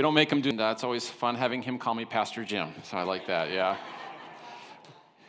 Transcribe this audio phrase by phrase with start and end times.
[0.00, 0.72] We don't make him do that.
[0.72, 2.72] It's always fun having him call me Pastor Jim.
[2.84, 3.76] So I like that, yeah.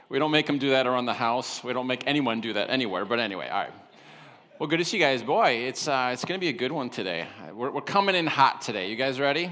[0.07, 1.61] We don't make him do that around the house.
[1.61, 3.03] We don't make anyone do that anywhere.
[3.03, 3.73] But anyway, all right.
[4.59, 5.23] Well, good to see you guys.
[5.23, 7.27] Boy, it's, uh, it's going to be a good one today.
[7.53, 8.89] We're, we're coming in hot today.
[8.89, 9.51] You guys ready?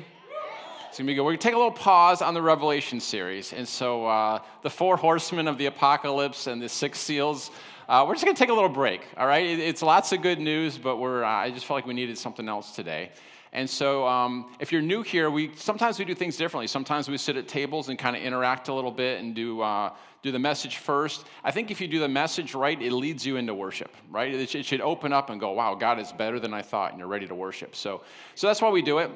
[0.87, 1.23] It's going to be good.
[1.23, 3.51] We're going to take a little pause on the Revelation series.
[3.51, 7.51] And so, uh, the four horsemen of the apocalypse and the six seals,
[7.89, 9.45] uh, we're just going to take a little break, all right?
[9.45, 12.47] It's lots of good news, but we're, uh, I just felt like we needed something
[12.47, 13.11] else today.
[13.51, 16.67] And so, um, if you're new here, we sometimes we do things differently.
[16.67, 19.91] Sometimes we sit at tables and kind of interact a little bit and do uh,
[20.21, 21.25] do the message first.
[21.43, 24.31] I think if you do the message right, it leads you into worship, right?
[24.31, 26.99] It, it should open up and go, "Wow, God is better than I thought," and
[26.99, 27.75] you're ready to worship.
[27.75, 28.01] So,
[28.35, 29.09] so that's why we do it.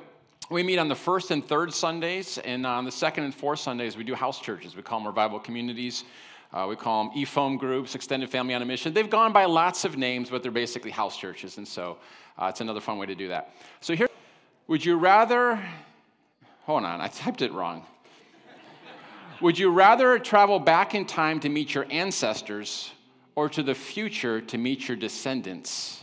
[0.49, 3.95] We meet on the first and third Sundays, and on the second and fourth Sundays,
[3.97, 4.75] we do house churches.
[4.75, 6.05] We call them revival communities.
[6.51, 8.93] Uh, we call them EFOM groups, extended family on a mission.
[8.93, 11.97] They've gone by lots of names, but they're basically house churches, and so
[12.37, 13.55] uh, it's another fun way to do that.
[13.79, 14.07] So here.
[14.67, 15.61] Would you rather,
[16.63, 17.85] hold on, I typed it wrong.
[19.41, 22.91] Would you rather travel back in time to meet your ancestors
[23.35, 26.01] or to the future to meet your descendants?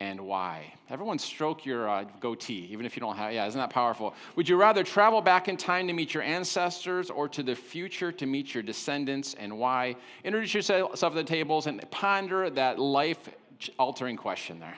[0.00, 0.72] And why?
[0.88, 4.14] Everyone stroke your uh, goatee, even if you don't have, yeah, isn't that powerful?
[4.36, 8.12] Would you rather travel back in time to meet your ancestors or to the future
[8.12, 9.96] to meet your descendants and why?
[10.24, 13.28] Introduce yourself at the tables and ponder that life
[13.78, 14.76] altering question there.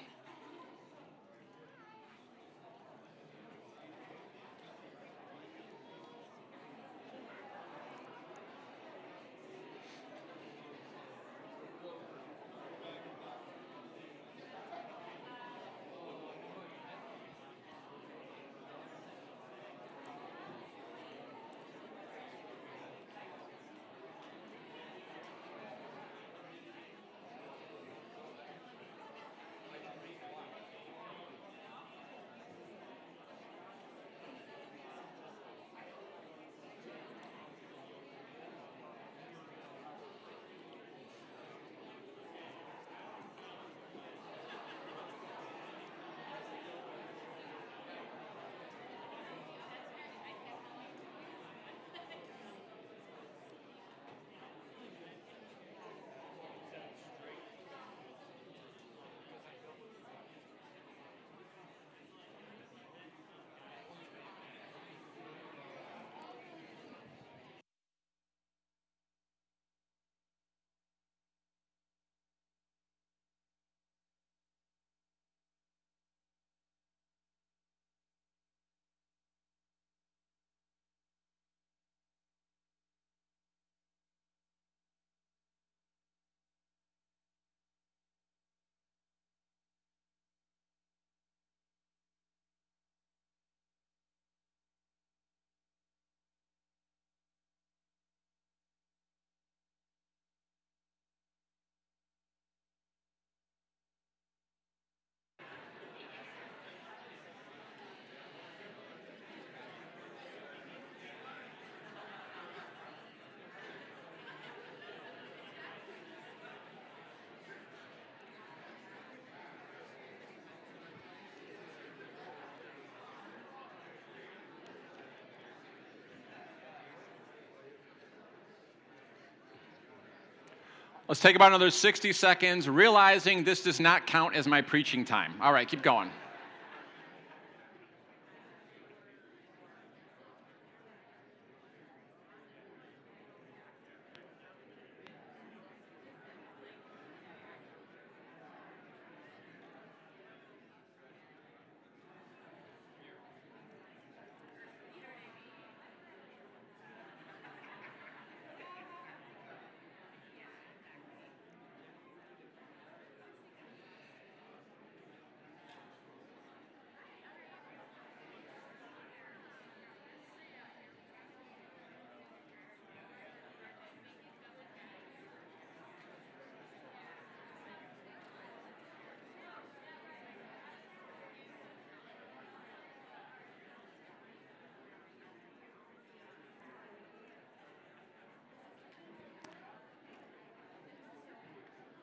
[131.08, 135.32] Let's take about another 60 seconds, realizing this does not count as my preaching time.
[135.41, 136.10] All right, keep going.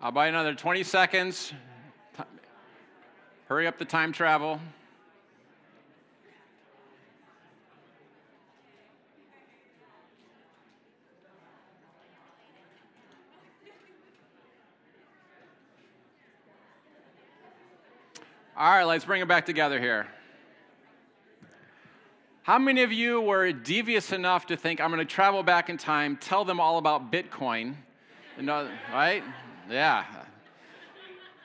[0.06, 1.52] I'll buy another 20 seconds.
[3.48, 4.60] Hurry up the time travel.
[18.56, 20.06] All right, let's bring it back together here.
[22.44, 25.78] How many of you were devious enough to think, I'm going to travel back in
[25.80, 27.74] time, tell them all about Bitcoin?
[28.40, 29.24] Know, right?
[29.69, 30.06] Yeah.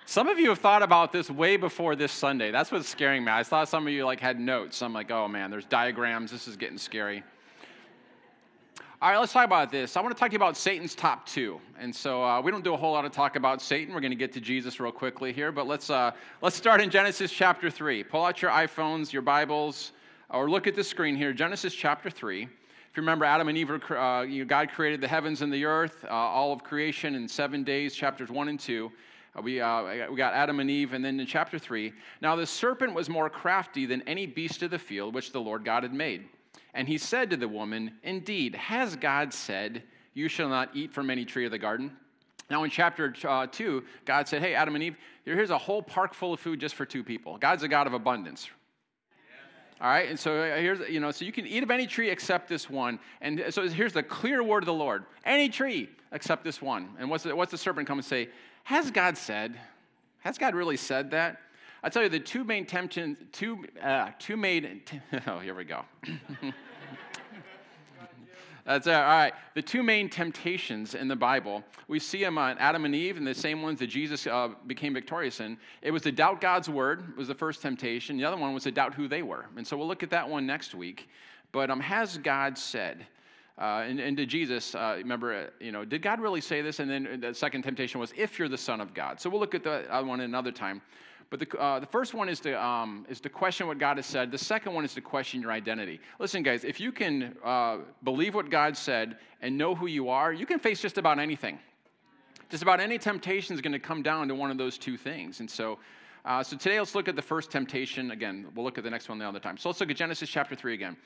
[0.06, 2.50] Some of you have thought about this way before this Sunday.
[2.50, 3.30] That's what's scaring me.
[3.30, 4.82] I thought some of you like had notes.
[4.82, 6.32] I'm like, oh man, there's diagrams.
[6.32, 7.22] This is getting scary.
[9.02, 9.96] All right, let's talk about this.
[9.96, 11.58] I want to talk to you about Satan's top two.
[11.78, 13.94] And so uh, we don't do a whole lot of talk about Satan.
[13.94, 16.10] We're going to get to Jesus real quickly here, but let's uh,
[16.42, 18.02] let's start in Genesis chapter three.
[18.04, 19.92] Pull out your iPhones, your Bibles,
[20.28, 21.32] or look at the screen here.
[21.32, 22.48] Genesis chapter three.
[22.90, 25.52] If you remember, Adam and Eve, were, uh, you know, God created the heavens and
[25.52, 27.94] the earth, uh, all of creation in seven days.
[27.94, 28.90] Chapters one and two.
[29.38, 32.44] Uh, we, uh, we got Adam and Eve, and then in chapter 3, now the
[32.44, 35.94] serpent was more crafty than any beast of the field which the Lord God had
[35.94, 36.26] made.
[36.74, 39.84] And he said to the woman, Indeed, has God said,
[40.14, 41.92] You shall not eat from any tree of the garden?
[42.50, 46.12] Now, in chapter uh, 2, God said, Hey, Adam and Eve, here's a whole park
[46.12, 47.38] full of food just for two people.
[47.38, 48.50] God's a God of abundance.
[49.80, 52.10] All right, and so uh, here's, you know, so you can eat of any tree
[52.10, 52.98] except this one.
[53.22, 56.90] And so here's the clear word of the Lord any tree except this one.
[56.98, 58.28] And what's the, what's the serpent come and say?
[58.64, 59.58] Has God said?
[60.18, 61.40] Has God really said that?
[61.82, 64.82] I tell you, the two main temptations, two, uh, two main,
[65.26, 65.82] oh, here we go.
[68.64, 69.32] That's all right.
[69.54, 73.26] The two main temptations in the Bible, we see them on Adam and Eve, and
[73.26, 75.56] the same ones that Jesus uh, became victorious in.
[75.82, 78.16] It was to doubt God's word was the first temptation.
[78.16, 79.46] The other one was to doubt who they were.
[79.56, 81.08] And so we'll look at that one next week.
[81.52, 83.06] But um, has God said?
[83.58, 86.78] Uh, and, and, to Jesus, uh, remember, uh, you know, did God really say this?
[86.78, 89.20] And then the second temptation was, if you're the Son of God.
[89.20, 90.80] So we'll look at that one another time.
[91.30, 94.06] But the, uh, the first one is to, um, is to question what God has
[94.06, 94.32] said.
[94.32, 96.00] The second one is to question your identity.
[96.18, 100.32] Listen, guys, if you can uh, believe what God said and know who you are,
[100.32, 101.60] you can face just about anything.
[102.50, 105.38] Just about any temptation is going to come down to one of those two things.
[105.38, 105.78] And so,
[106.24, 108.10] uh, so today let's look at the first temptation.
[108.10, 109.56] Again, we'll look at the next one the other time.
[109.56, 110.96] So let's look at Genesis chapter 3 again.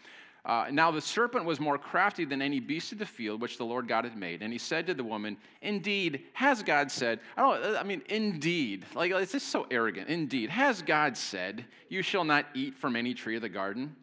[0.45, 3.65] Uh, now the serpent was more crafty than any beast of the field which the
[3.65, 4.43] Lord God had made.
[4.43, 8.85] And he said to the woman, Indeed, has God said, I don't I mean, indeed,
[8.95, 10.09] like it's just so arrogant.
[10.09, 13.97] Indeed, has God said, You shall not eat from any tree of the garden?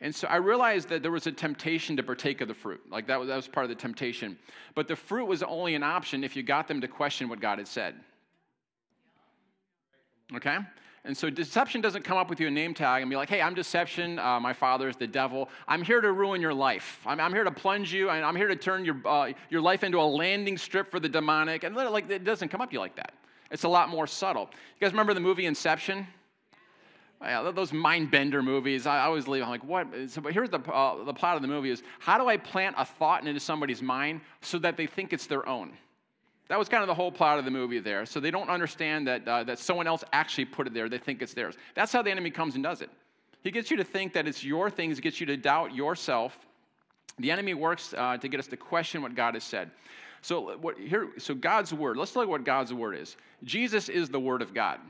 [0.00, 2.80] And so I realized that there was a temptation to partake of the fruit.
[2.90, 4.36] Like that was, that was part of the temptation.
[4.74, 7.58] But the fruit was only an option if you got them to question what God
[7.58, 7.94] had said.
[10.34, 10.58] Okay?
[11.06, 13.42] And so deception doesn't come up with you a name tag and be like, hey,
[13.42, 14.18] I'm deception.
[14.18, 15.50] Uh, my father is the devil.
[15.68, 17.00] I'm here to ruin your life.
[17.04, 18.08] I'm, I'm here to plunge you.
[18.08, 21.08] And I'm here to turn your, uh, your life into a landing strip for the
[21.08, 21.62] demonic.
[21.64, 23.12] And like, it doesn't come up to you like that.
[23.50, 24.48] It's a lot more subtle.
[24.50, 26.06] You guys remember the movie Inception?
[27.20, 28.86] Yeah, those mind bender movies.
[28.86, 29.42] I always leave.
[29.42, 29.86] I'm like, what?
[30.08, 32.74] So, but here's the, uh, the plot of the movie: is how do I plant
[32.78, 35.72] a thought into somebody's mind so that they think it's their own?
[36.48, 38.04] That was kind of the whole plot of the movie there.
[38.04, 40.88] So they don't understand that, uh, that someone else actually put it there.
[40.88, 41.56] They think it's theirs.
[41.74, 42.90] That's how the enemy comes and does it.
[43.42, 46.38] He gets you to think that it's your things, gets you to doubt yourself.
[47.18, 49.70] The enemy works uh, to get us to question what God has said.
[50.22, 51.96] So what, here, so God's word.
[51.96, 53.16] Let's look at what God's word is.
[53.44, 54.80] Jesus is the word of God.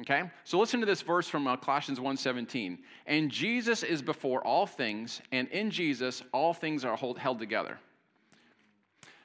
[0.00, 2.78] Okay, so listen to this verse from uh, Colossians 1:17.
[3.06, 7.78] And Jesus is before all things, and in Jesus all things are hold, held together.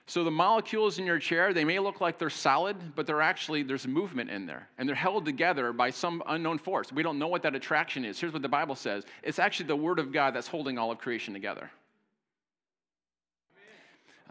[0.09, 3.61] So the molecules in your chair, they may look like they're solid, but they're actually,
[3.61, 4.69] there's movement in there.
[4.78, 6.94] And they're held together by some unknown force.
[6.94, 8.18] We don't know what that attraction is.
[8.18, 10.97] Here's what the Bible says it's actually the Word of God that's holding all of
[10.97, 11.69] creation together.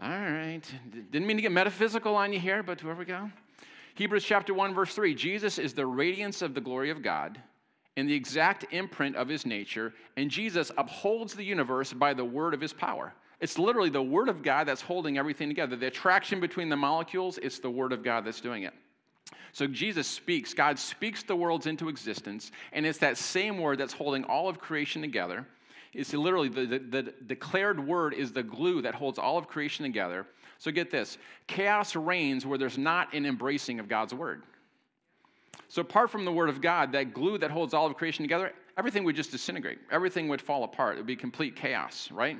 [0.01, 0.63] All right.
[1.11, 3.29] Didn't mean to get metaphysical on you here, but where we go.
[3.93, 7.39] Hebrews chapter 1, verse 3 Jesus is the radiance of the glory of God
[7.95, 12.53] and the exact imprint of his nature, and Jesus upholds the universe by the word
[12.55, 13.13] of his power.
[13.39, 15.75] It's literally the Word of God that's holding everything together.
[15.75, 18.73] The attraction between the molecules, it's the Word of God that's doing it.
[19.51, 23.93] So Jesus speaks, God speaks the worlds into existence, and it's that same Word that's
[23.93, 25.45] holding all of creation together.
[25.93, 29.83] It's literally the, the, the declared Word is the glue that holds all of creation
[29.83, 30.25] together.
[30.57, 34.43] So get this chaos reigns where there's not an embracing of God's Word.
[35.69, 38.53] So, apart from the Word of God, that glue that holds all of creation together,
[38.77, 39.79] everything would just disintegrate.
[39.91, 40.95] Everything would fall apart.
[40.95, 42.37] It would be complete chaos, right?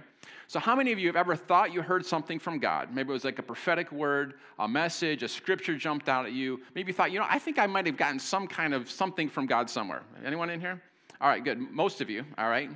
[0.48, 2.93] So, how many of you have ever thought you heard something from God?
[2.93, 6.62] Maybe it was like a prophetic word, a message, a scripture jumped out at you.
[6.74, 9.29] Maybe you thought, you know, I think I might have gotten some kind of something
[9.29, 10.03] from God somewhere.
[10.25, 10.81] Anyone in here?
[11.19, 11.60] All right, good.
[11.60, 12.69] Most of you, all right?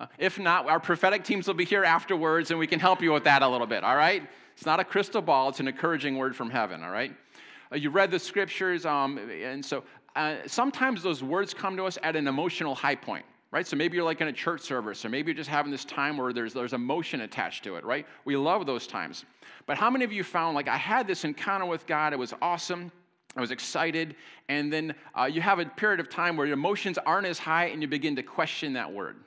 [0.00, 3.12] Uh, if not, our prophetic teams will be here afterwards and we can help you
[3.12, 4.22] with that a little bit, all right?
[4.56, 7.12] It's not a crystal ball, it's an encouraging word from heaven, all right?
[7.72, 9.84] Uh, you read the scriptures, um, and so
[10.16, 13.68] uh, sometimes those words come to us at an emotional high point right?
[13.68, 16.16] So maybe you're like in a church service, or maybe you're just having this time
[16.16, 18.04] where there's, there's emotion attached to it, right?
[18.24, 19.24] We love those times.
[19.66, 22.34] But how many of you found, like, I had this encounter with God, it was
[22.42, 22.90] awesome,
[23.36, 24.16] I was excited,
[24.48, 27.66] and then uh, you have a period of time where your emotions aren't as high
[27.66, 29.18] and you begin to question that word?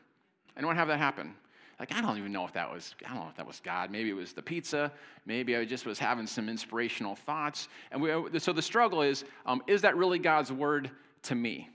[0.57, 1.33] Anyone have that happen?
[1.79, 3.91] Like, I don't even know if that was, I don't know if that was God.
[3.91, 4.91] Maybe it was the pizza.
[5.25, 7.67] Maybe I just was having some inspirational thoughts.
[7.91, 10.89] And we, so the struggle is, um, is that really God's word
[11.23, 11.69] to me?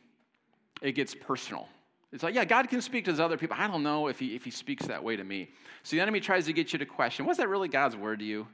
[0.80, 1.68] It gets personal.
[2.12, 3.56] It's like, yeah, God can speak to other people.
[3.58, 5.50] I don't know if he, if he speaks that way to me.
[5.84, 8.24] So the enemy tries to get you to question, was that really God's word to
[8.24, 8.48] you?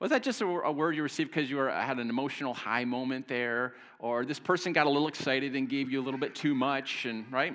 [0.00, 2.84] Was that just a, a word you received because you were, had an emotional high
[2.84, 3.74] moment there?
[3.98, 7.04] Or this person got a little excited and gave you a little bit too much,
[7.04, 7.54] and right?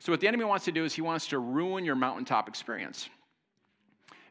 [0.00, 3.08] So what the enemy wants to do is he wants to ruin your mountaintop experience.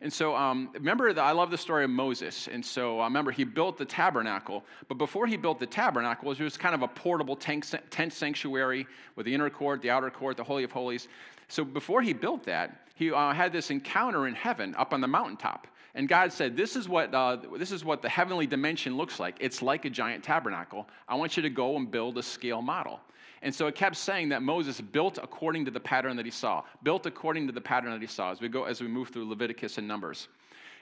[0.02, 2.48] And so, um, remember, the, I love the story of Moses.
[2.48, 4.64] And so, uh, remember, he built the tabernacle.
[4.88, 8.88] But before he built the tabernacle, it was kind of a portable tent, tent sanctuary
[9.16, 11.08] with the inner court, the outer court, the Holy of Holies.
[11.50, 15.08] So, before he built that, he uh, had this encounter in heaven up on the
[15.08, 15.68] mountaintop.
[15.96, 19.38] And God said, this is, what, uh, this is what the heavenly dimension looks like.
[19.40, 20.88] It's like a giant tabernacle.
[21.08, 23.00] I want you to go and build a scale model.
[23.42, 26.64] And so it kept saying that Moses built according to the pattern that he saw,
[26.84, 29.28] built according to the pattern that he saw as we go as we move through
[29.30, 30.28] Leviticus and Numbers.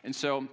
[0.04, 0.48] And so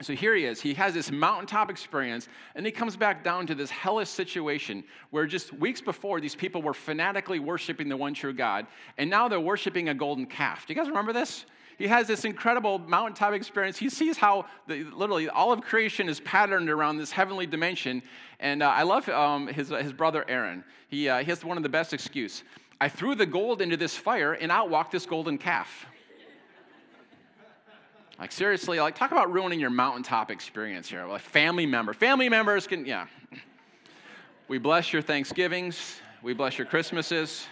[0.00, 0.60] so here he is.
[0.60, 5.26] He has this mountaintop experience, and he comes back down to this hellish situation where
[5.26, 9.40] just weeks before, these people were fanatically worshiping the one true God, and now they're
[9.40, 10.66] worshiping a golden calf.
[10.66, 11.46] Do you guys remember this?
[11.78, 13.78] He has this incredible mountaintop experience.
[13.78, 18.02] He sees how the, literally all of creation is patterned around this heavenly dimension.
[18.40, 20.64] And uh, I love um, his, his brother Aaron.
[20.88, 22.42] He, uh, he has one of the best excuse.
[22.80, 25.86] I threw the gold into this fire and out walked this golden calf.
[28.18, 31.06] Like seriously, like talk about ruining your mountaintop experience here.
[31.06, 33.06] Like family member, family members can, yeah.
[34.48, 36.00] We bless your Thanksgivings.
[36.22, 37.46] We bless your Christmases.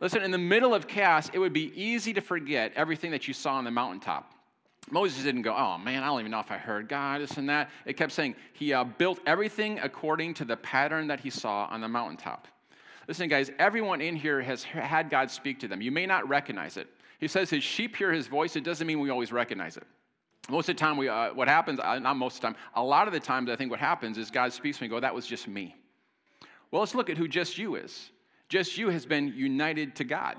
[0.00, 3.34] Listen, in the middle of chaos, it would be easy to forget everything that you
[3.34, 4.32] saw on the mountaintop.
[4.90, 7.48] Moses didn't go, oh man, I don't even know if I heard God, this and
[7.48, 7.70] that.
[7.84, 11.80] It kept saying he uh, built everything according to the pattern that he saw on
[11.80, 12.48] the mountaintop.
[13.06, 15.82] Listen, guys, everyone in here has had God speak to them.
[15.82, 16.88] You may not recognize it.
[17.18, 18.54] He says his sheep hear his voice.
[18.54, 19.84] It doesn't mean we always recognize it.
[20.48, 22.82] Most of the time, we, uh, what happens, uh, not most of the time, a
[22.82, 25.00] lot of the times I think what happens is God speaks to me and go,
[25.00, 25.74] that was just me.
[26.70, 28.10] Well, let's look at who just you is.
[28.48, 30.36] Just you has been united to God.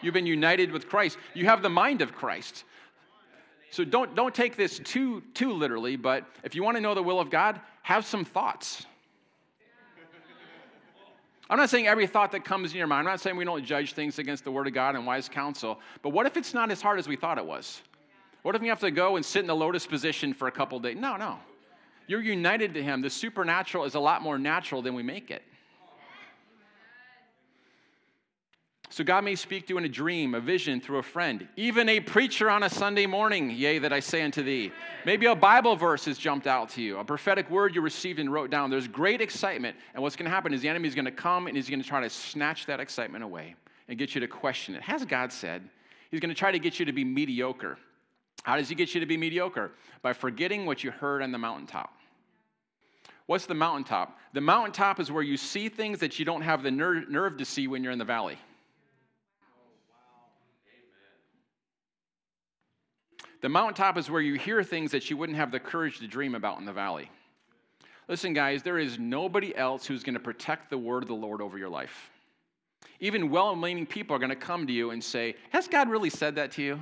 [0.00, 1.18] You've been united with Christ.
[1.34, 2.64] You have the mind of Christ.
[3.70, 7.02] So don't, don't take this too, too literally, but if you want to know the
[7.02, 8.86] will of God, have some thoughts.
[11.50, 13.64] I'm not saying every thought that comes in your mind, I'm not saying we don't
[13.64, 16.70] judge things against the Word of God and wise counsel, but what if it's not
[16.70, 17.82] as hard as we thought it was?
[18.42, 20.78] What if you have to go and sit in the lotus position for a couple
[20.78, 20.96] days?
[20.96, 21.38] No, no.
[22.06, 23.00] You're united to Him.
[23.00, 25.42] The supernatural is a lot more natural than we make it.
[28.94, 31.88] So God may speak to you in a dream, a vision, through a friend, even
[31.88, 34.70] a preacher on a Sunday morning, yea, that I say unto thee.
[35.04, 38.32] Maybe a Bible verse has jumped out to you, a prophetic word you received and
[38.32, 38.70] wrote down.
[38.70, 41.48] There's great excitement, and what's going to happen is the enemy is going to come
[41.48, 43.56] and he's going to try to snatch that excitement away
[43.88, 44.82] and get you to question it.
[44.82, 45.68] Has God said?
[46.12, 47.78] He's going to try to get you to be mediocre.
[48.44, 49.72] How does he get you to be mediocre?
[50.02, 51.92] By forgetting what you heard on the mountaintop.
[53.26, 54.16] What's the mountaintop?
[54.34, 57.44] The mountaintop is where you see things that you don't have the ner- nerve to
[57.44, 58.38] see when you're in the valley.
[63.44, 66.34] The mountaintop is where you hear things that you wouldn't have the courage to dream
[66.34, 67.10] about in the valley.
[68.08, 71.42] Listen, guys, there is nobody else who's going to protect the word of the Lord
[71.42, 72.10] over your life.
[73.00, 76.08] Even well meaning people are going to come to you and say, Has God really
[76.08, 76.80] said that to you?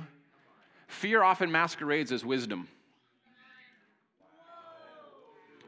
[0.87, 2.69] Fear often masquerades as wisdom.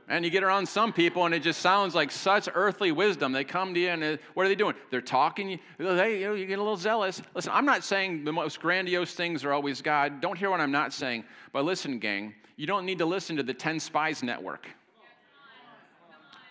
[0.07, 3.31] And you get around some people, and it just sounds like such earthly wisdom.
[3.31, 4.75] They come to you, and uh, what are they doing?
[4.91, 5.59] They're talking.
[5.79, 7.23] Hey, you, know, you get a little zealous.
[7.33, 10.21] Listen, I'm not saying the most grandiose things are always God.
[10.21, 11.23] Don't hear what I'm not saying.
[11.51, 14.67] But listen, gang, you don't need to listen to the 10 Spies Network.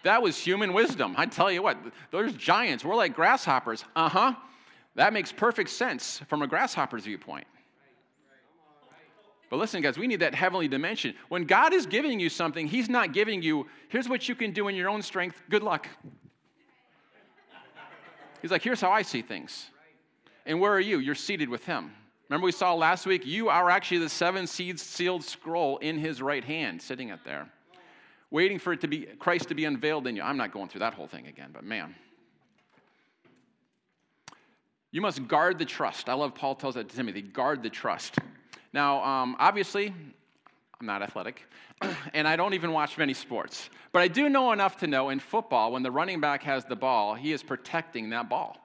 [0.03, 1.15] That was human wisdom.
[1.17, 1.79] I tell you what,
[2.11, 3.85] those giants, we're like grasshoppers.
[3.95, 4.35] Uh huh.
[4.97, 7.47] That makes perfect sense from a grasshopper's viewpoint.
[9.55, 11.15] But listen, guys, we need that heavenly dimension.
[11.29, 14.67] When God is giving you something, He's not giving you, here's what you can do
[14.67, 15.41] in your own strength.
[15.49, 15.87] Good luck.
[18.43, 19.71] He's like, here's how I see things.
[20.45, 20.99] And where are you?
[20.99, 21.93] You're seated with Him.
[22.29, 26.21] Remember, we saw last week, you are actually the seven seeds sealed scroll in His
[26.21, 27.49] right hand, sitting it there,
[28.33, 30.23] waiting for it to be Christ to be unveiled in you.
[30.23, 31.95] I'm not going through that whole thing again, but man.
[34.91, 36.09] You must guard the trust.
[36.09, 38.19] I love Paul tells that to Timothy guard the trust.
[38.75, 39.95] Now, um, obviously,
[40.81, 41.47] I'm not athletic,
[42.13, 43.71] and I don't even watch many sports.
[43.93, 46.75] But I do know enough to know in football, when the running back has the
[46.75, 48.59] ball, he is protecting that ball.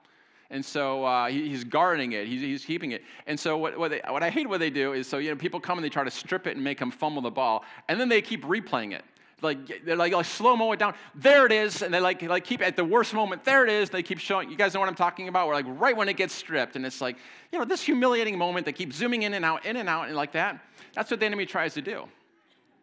[0.50, 3.04] And so uh, he, he's guarding it, he's, he's, keeping it.
[3.28, 5.36] And so what, what, they, what I hate what they do is so, you know,
[5.36, 8.01] people come and they try to strip it and make him fumble the ball, and
[8.01, 9.06] then they keep replaying it.
[9.41, 10.93] Like they're like, like slow mo it down.
[11.15, 13.43] There it is, and they like like keep at the worst moment.
[13.43, 13.89] There it is.
[13.89, 14.50] They keep showing.
[14.50, 15.48] You guys know what I'm talking about?
[15.48, 17.17] We're like right when it gets stripped, and it's like
[17.51, 18.65] you know this humiliating moment.
[18.65, 20.60] They keep zooming in and out, in and out, and like that.
[20.93, 22.08] That's what the enemy tries to do.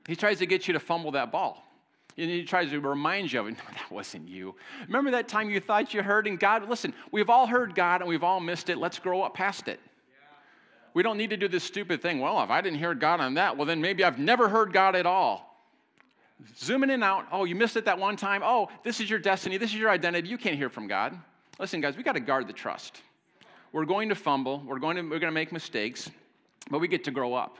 [0.06, 1.62] He tries to get you to fumble that ball.
[2.18, 3.50] And he tries to remind you of it.
[3.58, 4.54] No, that wasn't you.
[4.86, 6.68] Remember that time you thought you heard in God?
[6.68, 8.78] Listen, we've all heard God and we've all missed it.
[8.78, 9.80] Let's grow up past it.
[10.94, 12.20] We don't need to do this stupid thing.
[12.20, 14.96] Well, if I didn't hear God on that, well, then maybe I've never heard God
[14.96, 15.55] at all.
[16.56, 17.26] Zooming in and out.
[17.32, 18.42] Oh, you missed it that one time.
[18.44, 19.56] Oh, this is your destiny.
[19.56, 20.28] This is your identity.
[20.28, 21.18] You can't hear from God.
[21.58, 23.00] Listen, guys, we got to guard the trust.
[23.72, 24.62] We're going to fumble.
[24.66, 26.10] We're going to, we're going to make mistakes,
[26.70, 27.58] but we get to grow up.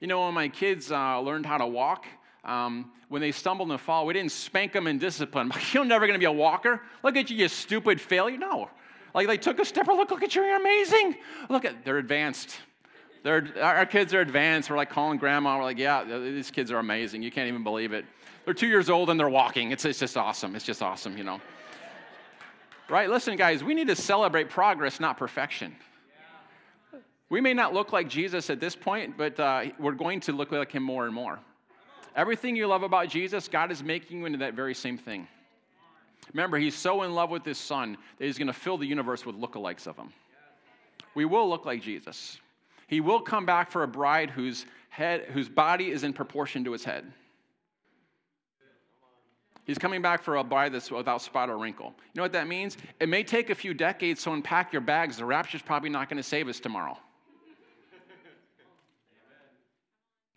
[0.00, 2.06] You know, when my kids uh, learned how to walk,
[2.44, 5.52] um, when they stumbled and fall, we didn't spank them and discipline.
[5.72, 6.80] You're never going to be a walker.
[7.02, 8.36] Look at you, you stupid failure.
[8.36, 8.68] No.
[9.14, 11.16] Like they took a step, or look, look at you, you're amazing.
[11.50, 12.58] Look at, they're advanced.
[13.22, 14.68] They're, our kids are advanced.
[14.68, 15.56] We're like calling grandma.
[15.56, 17.22] We're like, yeah, these kids are amazing.
[17.22, 18.04] You can't even believe it.
[18.44, 19.70] They're two years old and they're walking.
[19.70, 20.56] It's, it's just awesome.
[20.56, 21.40] It's just awesome, you know.
[22.88, 23.08] Right?
[23.08, 25.74] Listen, guys, we need to celebrate progress, not perfection.
[27.30, 30.52] We may not look like Jesus at this point, but uh, we're going to look
[30.52, 31.38] like him more and more.
[32.14, 35.26] Everything you love about Jesus, God is making you into that very same thing.
[36.34, 39.24] Remember, he's so in love with his son that he's going to fill the universe
[39.24, 40.12] with lookalikes of him.
[41.14, 42.38] We will look like Jesus.
[42.92, 46.72] He will come back for a bride whose head, whose body is in proportion to
[46.72, 47.10] his head.
[49.64, 51.94] He's coming back for a bride that's without spot or wrinkle.
[51.96, 52.76] You know what that means?
[53.00, 55.16] It may take a few decades, so unpack your bags.
[55.16, 56.98] The rapture's probably not going to save us tomorrow.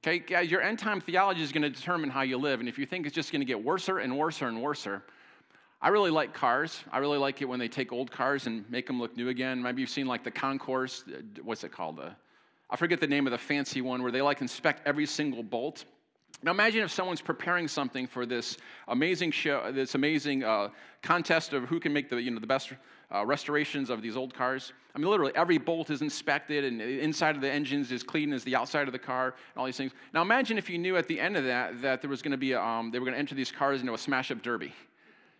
[0.01, 2.61] Okay, guys, your end time theology is going to determine how you live.
[2.61, 5.03] And if you think it's just going to get worser and worser and worser,
[5.81, 6.85] I really like cars.
[6.89, 9.61] I really like it when they take old cars and make them look new again.
[9.61, 11.97] Maybe you've seen like the concourse, uh, what's it called?
[11.97, 12.15] The,
[12.69, 15.85] I forget the name of the fancy one where they like inspect every single bolt.
[16.43, 18.57] Now imagine if someone's preparing something for this
[18.87, 20.69] amazing show, this amazing uh,
[21.01, 22.73] contest of who can make the, you know, the best
[23.13, 24.73] uh, restorations of these old cars.
[24.93, 28.33] I mean, literally every bolt is inspected, and the inside of the engines is clean
[28.33, 29.91] as the outside of the car, and all these things.
[30.13, 32.37] Now, imagine if you knew at the end of that that there was going to
[32.37, 34.73] be, a, um, they were going to enter these cars into a smash-up derby.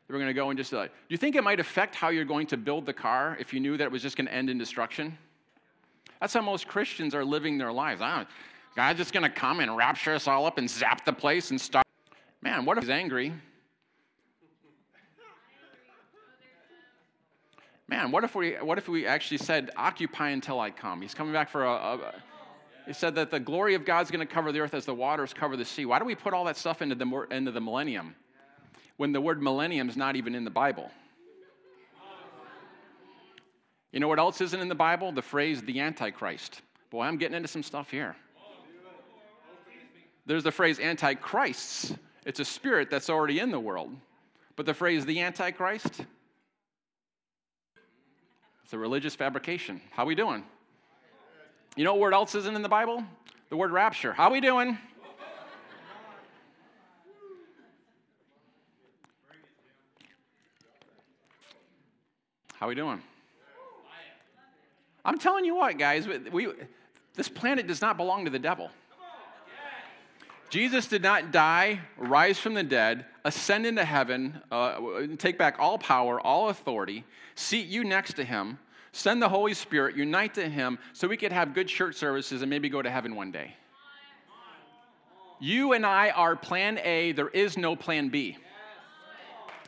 [0.08, 2.10] They were going to go and just like, do you think it might affect how
[2.10, 4.34] you're going to build the car if you knew that it was just going to
[4.34, 5.18] end in destruction?
[6.20, 8.02] That's how most Christians are living their lives.
[8.02, 8.26] I
[8.76, 11.60] God's just going to come and rapture us all up and zap the place and
[11.60, 11.86] start.
[12.42, 13.34] Man, what if he's angry?
[17.88, 21.02] Man, what if we what if we actually said, "Occupy until I come"?
[21.02, 21.72] He's coming back for a.
[21.72, 22.14] a
[22.88, 25.34] he said that the glory of God's going to cover the earth as the waters
[25.34, 25.86] cover the sea.
[25.86, 28.16] Why do we put all that stuff into the into the millennium
[28.98, 30.92] when the word millennium is not even in the Bible?
[33.96, 35.14] You know what else isn't in the Bible?
[35.14, 36.62] The phrase the Antichrist.
[36.90, 38.14] Boy, I'm getting into some stuff here.
[40.26, 41.94] There's the phrase antichrists.
[42.26, 43.96] It's a spirit that's already in the world.
[44.58, 46.02] But the phrase the Antichrist,
[48.66, 49.80] it's a religious fabrication.
[49.92, 50.44] How we doing?
[51.78, 53.02] You know what word else isn't in the Bible?
[53.50, 54.12] The word rapture.
[54.12, 54.78] How we doing?
[62.56, 63.02] How we doing?
[65.06, 66.48] I'm telling you what, guys, we,
[67.14, 68.72] this planet does not belong to the devil.
[70.50, 74.80] Jesus did not die, rise from the dead, ascend into heaven, uh,
[75.18, 77.04] take back all power, all authority,
[77.36, 78.58] seat you next to him,
[78.92, 82.50] send the Holy Spirit, unite to him, so we could have good church services and
[82.50, 83.56] maybe go to heaven one day.
[85.40, 88.38] You and I are plan A, there is no plan B.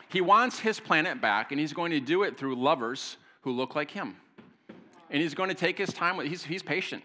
[0.10, 3.76] He wants his planet back, and he's going to do it through lovers who look
[3.76, 4.15] like him.
[5.10, 7.04] And he's going to take his time, he's, he's patient.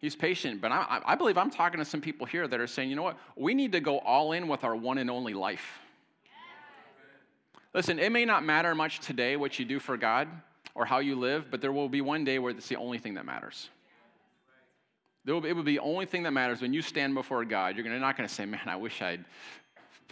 [0.00, 2.88] He's patient, but I, I believe I'm talking to some people here that are saying,
[2.88, 3.18] you know what?
[3.36, 5.78] We need to go all in with our one and only life.
[7.74, 10.26] Listen, it may not matter much today what you do for God
[10.74, 13.14] or how you live, but there will be one day where it's the only thing
[13.14, 13.68] that matters.
[15.26, 17.44] There will be, it will be the only thing that matters when you stand before
[17.44, 17.76] God.
[17.76, 19.24] You're not going to say, man, I wish I'd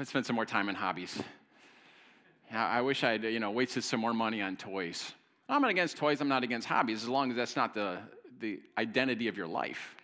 [0.04, 1.20] spent some more time in hobbies.
[2.52, 5.12] I wish I'd, you know, wasted some more money on toys.
[5.48, 7.98] I'm not against toys, I'm not against hobbies, as long as that's not the,
[8.38, 9.96] the identity of your life.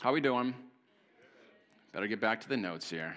[0.00, 0.54] How we doing?
[1.92, 3.16] Better get back to the notes here.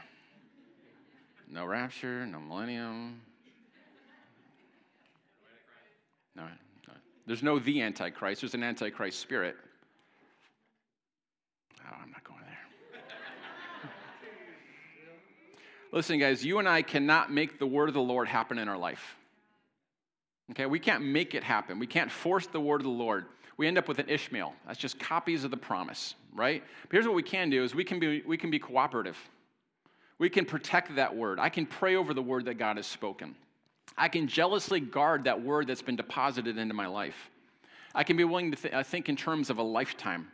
[1.49, 3.21] No rapture, no millennium.
[6.35, 6.93] No, no.
[7.25, 9.55] There's no the Antichrist, there's an Antichrist spirit.
[11.81, 13.01] Oh, I'm not going there.
[15.91, 18.77] Listen, guys, you and I cannot make the word of the Lord happen in our
[18.77, 19.15] life.
[20.51, 21.79] Okay, we can't make it happen.
[21.79, 23.25] We can't force the word of the Lord
[23.57, 24.53] we end up with an Ishmael.
[24.65, 26.63] That's just copies of the promise, right?
[26.83, 29.17] But here's what we can do is we can be, we can be cooperative.
[30.17, 31.39] We can protect that word.
[31.39, 33.35] I can pray over the word that God has spoken.
[33.97, 37.29] I can jealously guard that word that's been deposited into my life.
[37.93, 40.27] I can be willing to th- uh, think in terms of a lifetime.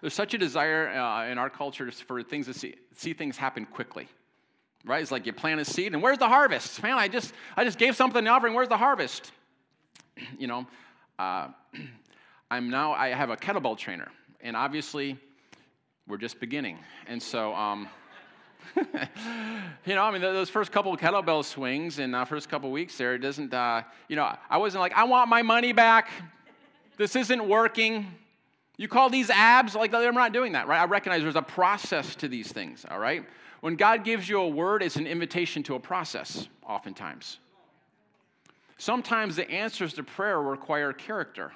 [0.00, 3.66] There's such a desire uh, in our culture for things to see, see things happen
[3.66, 4.08] quickly.
[4.88, 5.02] Right?
[5.02, 6.82] It's like you plant a seed and where's the harvest?
[6.82, 8.54] Man, I just I just gave something the offering.
[8.54, 9.32] Where's the harvest?
[10.36, 10.66] You know,
[11.18, 11.48] uh,
[12.50, 14.08] I'm now I have a kettlebell trainer,
[14.40, 15.16] and obviously
[16.08, 16.78] we're just beginning.
[17.06, 17.88] And so um,
[19.84, 23.14] you know, I mean, those first couple kettlebell swings and uh, first couple weeks there,
[23.14, 26.10] it doesn't, uh, you know, I wasn't like, I want my money back.
[26.96, 28.06] This isn't working.
[28.76, 29.74] You call these abs?
[29.74, 30.80] Like, I'm not doing that, right?
[30.80, 33.24] I recognize there's a process to these things, all right?
[33.60, 37.38] When God gives you a word, it's an invitation to a process, oftentimes.
[38.76, 41.52] Sometimes the answers to prayer require character.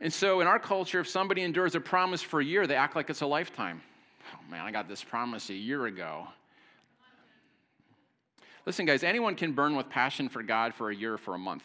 [0.00, 2.94] And so in our culture, if somebody endures a promise for a year, they act
[2.94, 3.80] like it's a lifetime.
[4.34, 6.28] Oh man, I got this promise a year ago.
[8.66, 11.38] Listen, guys, anyone can burn with passion for God for a year or for a
[11.38, 11.64] month.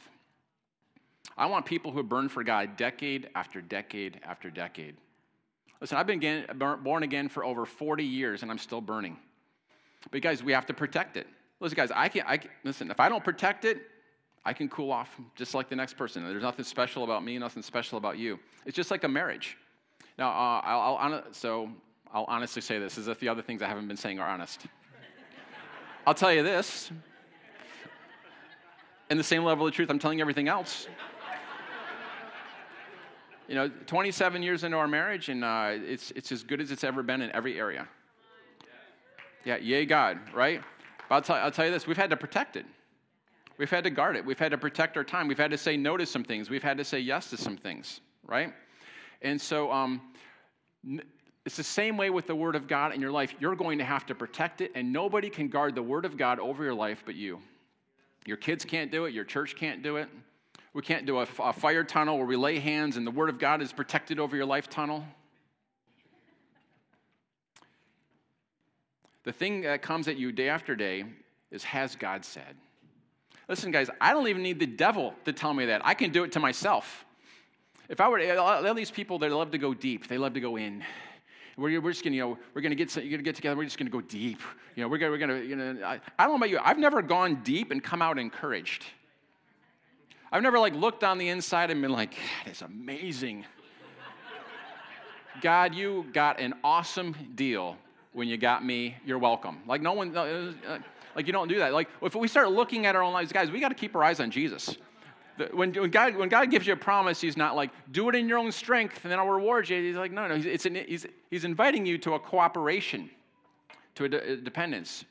[1.37, 4.95] I want people who burn for God decade after decade after decade.
[5.83, 6.45] Listen, I've been
[6.81, 9.17] born again for over 40 years and I'm still burning.
[10.11, 11.27] But guys, we have to protect it.
[11.59, 13.81] Listen, guys, I can, I can listen, if I don't protect it,
[14.45, 16.23] I can cool off just like the next person.
[16.23, 18.39] There's nothing special about me, nothing special about you.
[18.65, 19.57] It's just like a marriage.
[20.17, 21.69] Now, uh, I'll, I'll, so
[22.13, 24.61] I'll honestly say this, as if the other things I haven't been saying are honest.
[26.07, 26.91] I'll tell you this.
[29.09, 30.87] In the same level of truth, I'm telling everything else.
[33.47, 36.83] You know, 27 years into our marriage, and uh, it's, it's as good as it's
[36.83, 37.87] ever been in every area.
[39.43, 40.61] Yeah, yay, God, right?
[41.09, 42.65] But I'll tell, I'll tell you this we've had to protect it.
[43.57, 44.25] We've had to guard it.
[44.25, 45.27] We've had to protect our time.
[45.27, 46.49] We've had to say no to some things.
[46.49, 48.53] We've had to say yes to some things, right?
[49.21, 50.01] And so um,
[51.45, 53.35] it's the same way with the Word of God in your life.
[53.39, 56.39] You're going to have to protect it, and nobody can guard the Word of God
[56.39, 57.39] over your life but you.
[58.25, 60.07] Your kids can't do it, your church can't do it.
[60.73, 63.37] We can't do a, a fire tunnel where we lay hands and the Word of
[63.37, 65.05] God is protected over your life tunnel.
[69.23, 71.05] The thing that comes at you day after day
[71.51, 72.55] is Has God said?
[73.47, 75.85] Listen, guys, I don't even need the devil to tell me that.
[75.85, 77.05] I can do it to myself.
[77.89, 80.39] If I were to, all these people that love to go deep, they love to
[80.39, 80.83] go in.
[81.57, 83.55] We're, we're just gonna, you know, we're gonna get, you're gonna get together.
[83.55, 84.39] We're just gonna go deep.
[84.75, 85.85] You know, we're gonna, we're gonna, you know.
[85.85, 86.59] I, I don't know about you.
[86.63, 88.85] I've never gone deep and come out encouraged.
[90.33, 93.45] I've never like looked on the inside and been like, that is amazing.
[95.41, 97.77] God, you got an awesome deal
[98.13, 98.97] when you got me.
[99.05, 99.59] You're welcome.
[99.67, 100.17] Like no one.
[100.17, 100.79] Uh,
[101.15, 101.71] like, you don't do that.
[101.71, 104.03] Like, if we start looking at our own lives, guys, we got to keep our
[104.03, 104.75] eyes on Jesus.
[105.51, 108.27] When, when, God, when God gives you a promise, He's not like, do it in
[108.27, 109.79] your own strength and then I'll reward you.
[109.79, 110.35] He's like, no, no.
[110.35, 113.11] He's, an, he's, he's inviting you to a cooperation,
[113.93, 115.05] to a, de- a dependence.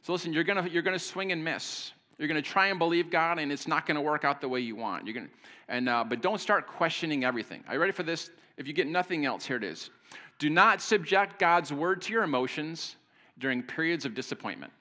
[0.00, 1.92] So listen, you're going to you're gonna swing and miss.
[2.18, 4.48] You're going to try and believe God, and it's not going to work out the
[4.48, 5.06] way you want.
[5.06, 5.28] You're gonna,
[5.68, 7.62] and, uh, but don't start questioning everything.
[7.68, 8.30] Are you ready for this?
[8.56, 9.90] If you get nothing else, here it is.
[10.38, 12.96] Do not subject God's word to your emotions
[13.38, 14.72] during periods of disappointment.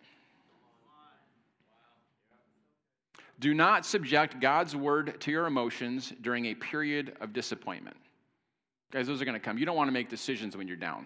[3.40, 7.98] Do not subject God's word to your emotions during a period of disappointment.
[8.92, 9.58] Guys, those are going to come.
[9.58, 11.06] You don't want to make decisions when you're down.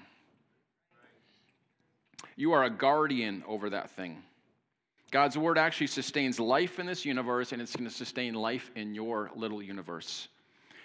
[2.35, 4.21] You are a guardian over that thing.
[5.11, 8.93] God's word actually sustains life in this universe, and it's going to sustain life in
[8.93, 10.27] your little universe.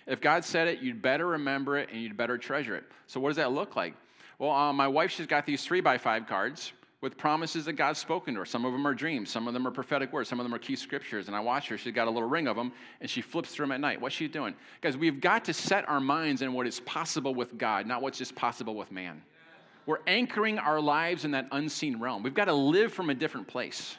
[0.07, 2.85] If God said it, you'd better remember it and you'd better treasure it.
[3.07, 3.95] So, what does that look like?
[4.39, 7.99] Well, uh, my wife, she's got these three by five cards with promises that God's
[7.99, 8.47] spoken to her.
[8.47, 10.59] Some of them are dreams, some of them are prophetic words, some of them are
[10.59, 11.27] key scriptures.
[11.27, 13.65] And I watch her, she's got a little ring of them, and she flips through
[13.67, 14.01] them at night.
[14.01, 14.55] What's she doing?
[14.81, 18.19] Guys, we've got to set our minds in what is possible with God, not what's
[18.19, 19.23] just possible with man.
[19.87, 22.23] We're anchoring our lives in that unseen realm.
[22.23, 23.97] We've got to live from a different place.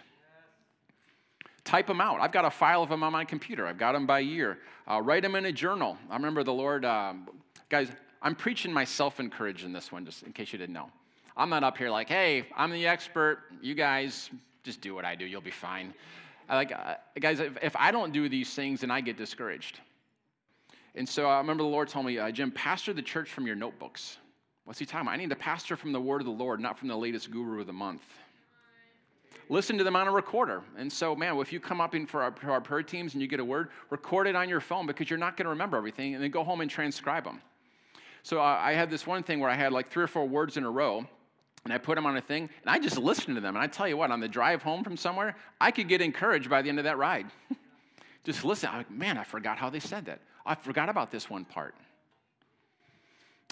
[1.65, 2.21] Type them out.
[2.21, 3.65] I've got a file of them on my computer.
[3.65, 4.59] I've got them by year.
[4.89, 5.97] Uh, write them in a journal.
[6.11, 7.27] I remember the Lord, um,
[7.69, 7.89] guys,
[8.21, 10.89] I'm preaching myself encouraged in this one, just in case you didn't know.
[11.35, 13.39] I'm not up here like, hey, I'm the expert.
[13.61, 14.29] You guys
[14.63, 15.25] just do what I do.
[15.25, 15.93] You'll be fine.
[16.47, 19.79] I like, uh, guys, if, if, I don't do these things, then I get discouraged.
[20.93, 23.55] And so I remember the Lord told me, uh, Jim, pastor the church from your
[23.55, 24.17] notebooks.
[24.65, 25.13] What's he talking about?
[25.13, 27.61] I need to pastor from the word of the Lord, not from the latest guru
[27.61, 28.03] of the month.
[29.49, 30.61] Listen to them on a recorder.
[30.77, 33.21] And so, man, if you come up in for our, for our prayer teams and
[33.21, 35.77] you get a word, record it on your phone because you're not going to remember
[35.77, 37.41] everything, and then go home and transcribe them.
[38.23, 40.57] So uh, I had this one thing where I had like three or four words
[40.57, 41.05] in a row,
[41.63, 43.55] and I put them on a thing, and I just listened to them.
[43.55, 46.49] And I tell you what, on the drive home from somewhere, I could get encouraged
[46.49, 47.27] by the end of that ride.
[48.23, 48.69] just listen.
[48.69, 50.21] I'm like, man, I forgot how they said that.
[50.45, 51.75] I forgot about this one part.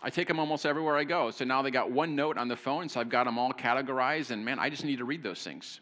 [0.06, 1.32] I take them almost everywhere I go.
[1.32, 4.32] So now they got one note on the phone, so I've got them all categorized,
[4.32, 5.80] and man, I just need to read those things.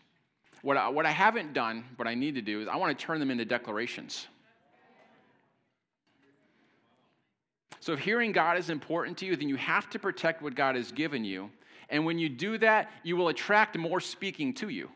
[0.62, 3.06] What I, what I haven't done, what I need to do, is I want to
[3.06, 4.28] turn them into declarations.
[7.80, 10.76] So if hearing God is important to you, then you have to protect what God
[10.76, 11.50] has given you.
[11.90, 14.92] And when you do that, you will attract more speaking to you.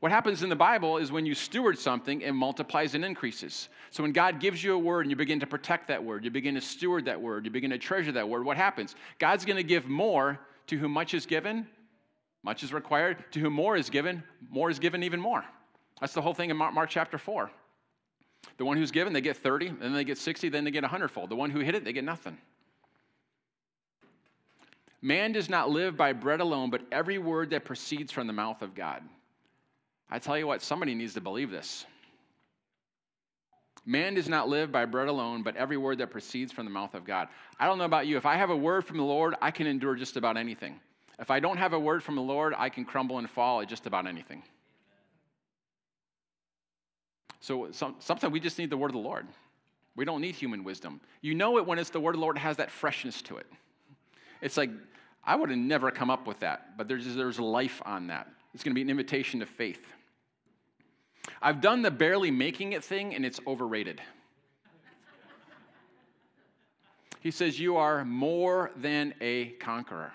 [0.00, 3.68] What happens in the Bible is when you steward something, it multiplies and increases.
[3.90, 6.30] So when God gives you a word and you begin to protect that word, you
[6.30, 8.96] begin to steward that word, you begin to treasure that word, what happens?
[9.18, 11.66] God's going to give more to whom much is given,
[12.42, 13.24] much is required.
[13.32, 15.44] To whom more is given, more is given even more.
[16.00, 17.50] That's the whole thing in Mark, chapter 4.
[18.56, 21.08] The one who's given, they get 30, then they get 60, then they get 100
[21.08, 21.28] fold.
[21.28, 22.38] The one who hit it, they get nothing.
[25.02, 28.62] Man does not live by bread alone, but every word that proceeds from the mouth
[28.62, 29.02] of God.
[30.10, 31.86] I tell you what, somebody needs to believe this.
[33.86, 36.94] Man does not live by bread alone, but every word that proceeds from the mouth
[36.94, 37.28] of God.
[37.58, 38.16] I don't know about you.
[38.16, 40.78] If I have a word from the Lord, I can endure just about anything.
[41.18, 43.68] If I don't have a word from the Lord, I can crumble and fall at
[43.68, 44.42] just about anything.
[47.40, 49.26] So some, sometimes we just need the word of the Lord.
[49.96, 51.00] We don't need human wisdom.
[51.20, 53.46] You know it when it's the word of the Lord has that freshness to it.
[54.40, 54.70] It's like,
[55.24, 58.28] I would have never come up with that, but there's, there's life on that.
[58.54, 59.80] It's going to be an invitation to faith.
[61.42, 64.00] I've done the barely making it thing, and it's overrated.
[67.20, 70.12] he says, You are more than a conqueror.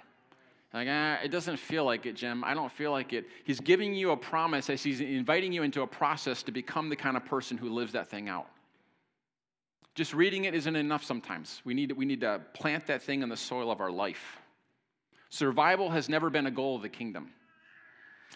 [0.74, 2.44] Like, ah, it doesn't feel like it, Jim.
[2.44, 3.26] I don't feel like it.
[3.46, 6.98] He's giving you a promise as he's inviting you into a process to become the
[6.98, 8.48] kind of person who lives that thing out.
[9.96, 11.62] Just reading it isn't enough sometimes.
[11.64, 14.38] We need, we need to plant that thing in the soil of our life.
[15.30, 17.30] Survival has never been a goal of the kingdom.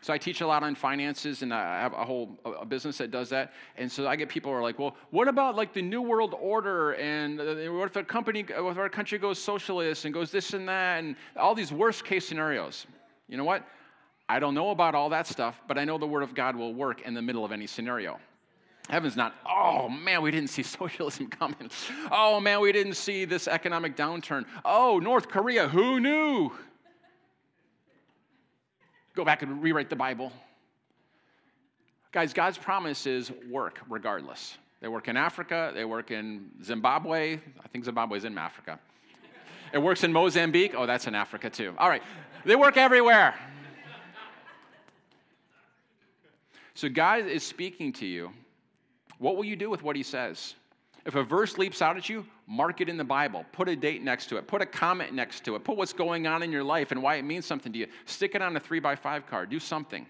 [0.02, 3.12] So I teach a lot on finances, and I have a whole a business that
[3.12, 3.54] does that.
[3.76, 6.36] And so I get people who are like, "Well, what about like the new world
[6.40, 6.94] order?
[6.94, 10.54] And uh, what if a company, what if our country goes socialist and goes this
[10.54, 12.88] and that, and all these worst case scenarios?"
[13.28, 13.68] You know what?
[14.30, 16.74] I don't know about all that stuff, but I know the Word of God will
[16.74, 18.20] work in the middle of any scenario.
[18.90, 21.70] Heaven's not, oh man, we didn't see socialism coming.
[22.12, 24.46] Oh man, we didn't see this economic downturn.
[24.66, 26.52] Oh, North Korea, who knew?
[29.20, 30.32] Go back and rewrite the Bible.
[32.14, 34.58] Guys, God's promises work regardless.
[34.80, 37.34] They work in Africa, they work in Zimbabwe.
[37.62, 38.80] I think Zimbabwe's in Africa.
[39.74, 40.74] It works in Mozambique.
[40.74, 41.74] Oh, that's in Africa too.
[41.78, 42.02] All right.
[42.46, 43.36] They work everywhere.
[46.74, 48.32] So God is speaking to you.
[49.18, 50.56] What will you do with what he says?
[51.10, 53.44] If a verse leaps out at you, mark it in the Bible.
[53.52, 54.46] Put a date next to it.
[54.46, 55.64] Put a comment next to it.
[55.64, 57.88] Put what's going on in your life and why it means something to you.
[58.06, 59.50] Stick it on a three by five card.
[59.50, 60.06] Do something.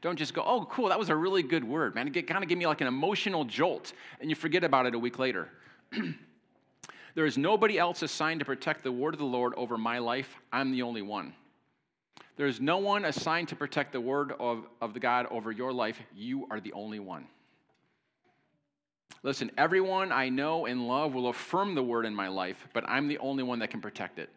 [0.00, 2.08] Don't just go, oh, cool, that was a really good word, man.
[2.12, 4.98] It kind of gave me like an emotional jolt, and you forget about it a
[4.98, 5.48] week later.
[7.14, 10.34] there is nobody else assigned to protect the word of the Lord over my life.
[10.52, 11.34] I'm the only one.
[12.36, 15.72] There is no one assigned to protect the word of, of the God over your
[15.72, 16.00] life.
[16.16, 17.28] You are the only one.
[19.22, 23.08] Listen, everyone I know and love will affirm the word in my life, but I'm
[23.08, 24.30] the only one that can protect it.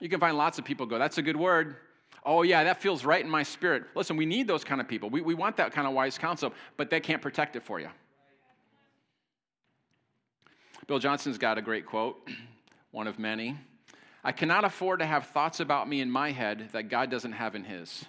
[0.00, 1.76] You can find lots of people go, that's a good word.
[2.24, 3.84] Oh, yeah, that feels right in my spirit.
[3.94, 5.10] Listen, we need those kind of people.
[5.10, 7.88] We, we want that kind of wise counsel, but they can't protect it for you.
[10.86, 12.28] Bill Johnson's got a great quote,
[12.92, 13.56] one of many.
[14.22, 17.54] I cannot afford to have thoughts about me in my head that God doesn't have
[17.54, 18.04] in his.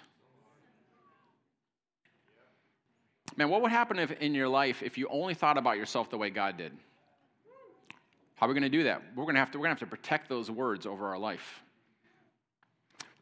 [3.38, 6.18] Man, what would happen if in your life if you only thought about yourself the
[6.18, 6.72] way God did?
[8.34, 9.00] How are we going to do that?
[9.14, 11.18] We're going to have to, we're going to, have to protect those words over our
[11.18, 11.60] life.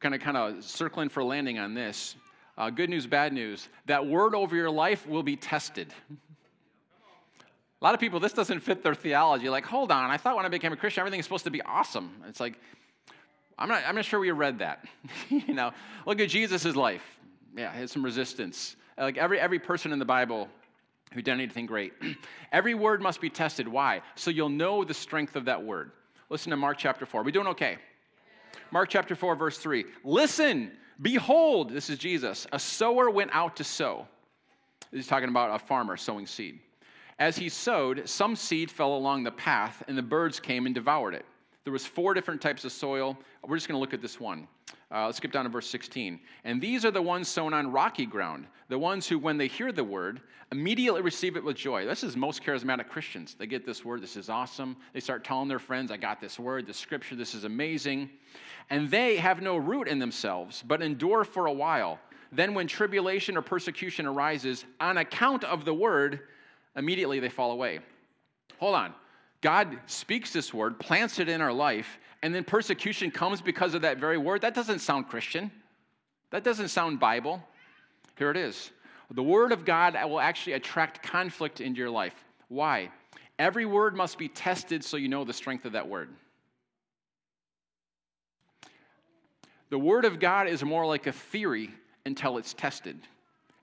[0.01, 2.17] Kind of, kind of circling for landing on this.
[2.57, 3.69] Uh, good news, bad news.
[3.85, 5.93] That word over your life will be tested.
[6.11, 9.51] A lot of people, this doesn't fit their theology.
[9.51, 11.61] Like, hold on, I thought when I became a Christian, everything is supposed to be
[11.61, 12.11] awesome.
[12.27, 12.59] It's like,
[13.59, 14.83] I'm not, I'm not sure we read that.
[15.29, 15.73] you know,
[16.07, 17.05] look at Jesus' life.
[17.55, 18.77] Yeah, he had some resistance.
[18.99, 20.49] Like every, every person in the Bible
[21.13, 21.93] who did anything great.
[22.53, 23.69] every word must be tested.
[23.69, 24.03] Why?
[24.15, 25.93] So you'll know the strength of that word.
[26.29, 27.21] Listen to Mark chapter 4.
[27.21, 27.79] Are we doing okay?
[28.71, 29.85] Mark chapter 4, verse 3.
[30.03, 32.47] Listen, behold, this is Jesus.
[32.53, 34.09] A sower went out to sow.
[34.91, 36.59] He's talking about a farmer sowing seed.
[37.19, 41.15] As he sowed, some seed fell along the path, and the birds came and devoured
[41.15, 41.25] it.
[41.65, 43.17] There was four different types of soil.
[43.43, 44.47] We're just going to look at this one.
[44.93, 46.21] Uh, let's skip down to verse 16.
[46.45, 49.73] And these are the ones sown on rocky ground, the ones who, when they hear
[49.73, 50.21] the word,
[50.53, 51.85] immediately receive it with joy.
[51.85, 53.37] This is most charismatic Christians.
[53.39, 54.77] They get this word, this is awesome.
[54.93, 58.11] They start telling their friends, I got this word, this scripture, this is amazing.
[58.71, 61.99] And they have no root in themselves, but endure for a while.
[62.33, 66.21] Then, when tribulation or persecution arises on account of the word,
[66.75, 67.79] immediately they fall away.
[68.59, 68.95] Hold on.
[69.43, 73.83] God speaks this word, plants it in our life, and then persecution comes because of
[73.83, 74.41] that very word.
[74.41, 75.53] That doesn't sound Christian.
[76.31, 77.43] That doesn't sound Bible.
[78.17, 78.71] Here it is.
[79.11, 82.15] The word of God will actually attract conflict into your life.
[82.49, 82.91] Why?
[83.39, 86.09] Every word must be tested so you know the strength of that word.
[89.69, 91.71] The word of God is more like a theory
[92.05, 92.99] until it's tested.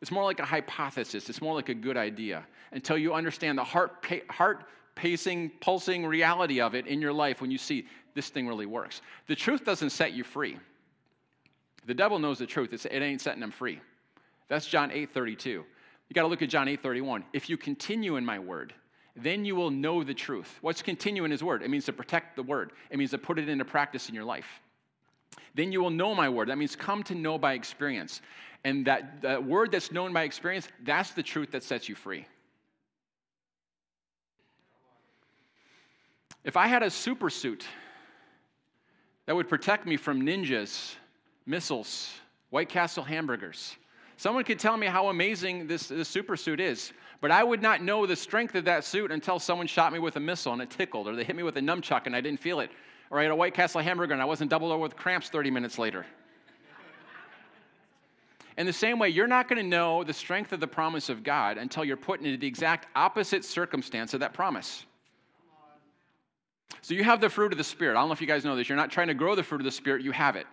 [0.02, 1.30] It's more like a hypothesis.
[1.30, 6.60] It's more like a good idea until you understand the heart, heart pacing, pulsing reality
[6.60, 9.02] of it in your life when you see this thing really works.
[9.28, 10.58] The truth doesn't set you free.
[11.86, 12.74] The devil knows the truth.
[12.74, 13.80] It's, it ain't setting him free.
[14.54, 15.50] That's John 8 32.
[15.50, 15.66] You
[16.13, 17.24] got to look at John 8 31.
[17.34, 18.72] If you continue in my word,
[19.16, 20.60] then you will know the truth.
[20.62, 21.63] What's continue in his word?
[21.63, 24.26] It means to protect the word, it means to put it into practice in your
[24.26, 24.46] life.
[25.56, 26.50] Then you will know my word.
[26.50, 28.22] That means come to know by experience.
[28.63, 32.28] And that, that word that's known by experience, that's the truth that sets you free.
[36.44, 37.66] If I had a super suit
[39.26, 40.94] that would protect me from ninjas,
[41.48, 42.12] missiles,
[42.52, 43.78] White Castle hamburgers,
[44.17, 47.82] someone could tell me how amazing this, this super suit is, but I would not
[47.82, 50.69] know the strength of that suit until someone shot me with a missile and it
[50.69, 52.71] tickled, or they hit me with a nunchuck and I didn't feel it,
[53.10, 55.52] or I had a White Castle hamburger and I wasn't doubled over with cramps 30
[55.52, 56.06] minutes later.
[58.58, 61.23] In the same way, you're not going to know the strength of the promise of
[61.23, 64.86] God until you're put into the exact opposite circumstance of that promise.
[66.82, 67.95] So you have the fruit of the Spirit.
[67.95, 68.69] I don't know if you guys know this.
[68.69, 70.45] You're not trying to grow the fruit of the Spirit, you have it.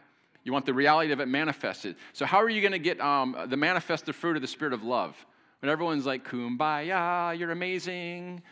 [0.44, 1.96] You want the reality of it manifested.
[2.12, 4.82] So, how are you going to get um, the manifested fruit of the Spirit of
[4.82, 5.14] love?
[5.60, 8.42] When everyone's like, kumbaya, you're amazing,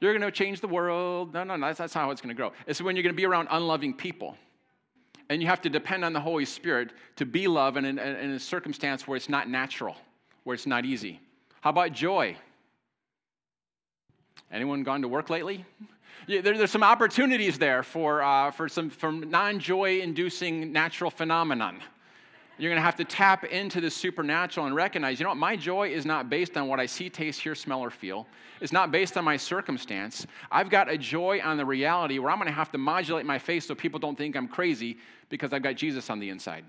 [0.00, 1.34] you're going to change the world.
[1.34, 2.52] No, no, no, that's, that's not how it's going to grow.
[2.66, 4.36] It's when you're going to be around unloving people.
[5.28, 8.30] And you have to depend on the Holy Spirit to be love in, in, in
[8.32, 9.96] a circumstance where it's not natural,
[10.44, 11.20] where it's not easy.
[11.60, 12.36] How about joy?
[14.52, 15.64] Anyone gone to work lately?
[16.26, 21.80] there, there's some opportunities there for, uh, for some from non-joy inducing natural phenomenon.
[22.56, 25.56] You're going to have to tap into the supernatural and recognize, you know what, my
[25.56, 28.28] joy is not based on what I see, taste, hear, smell, or feel.
[28.60, 30.24] It's not based on my circumstance.
[30.52, 33.40] I've got a joy on the reality where I'm going to have to modulate my
[33.40, 34.98] face so people don't think I'm crazy
[35.30, 36.64] because I've got Jesus on the inside.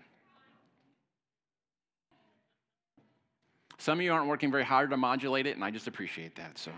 [3.77, 6.57] Some of you aren't working very hard to modulate it, and I just appreciate that.
[6.57, 6.71] So.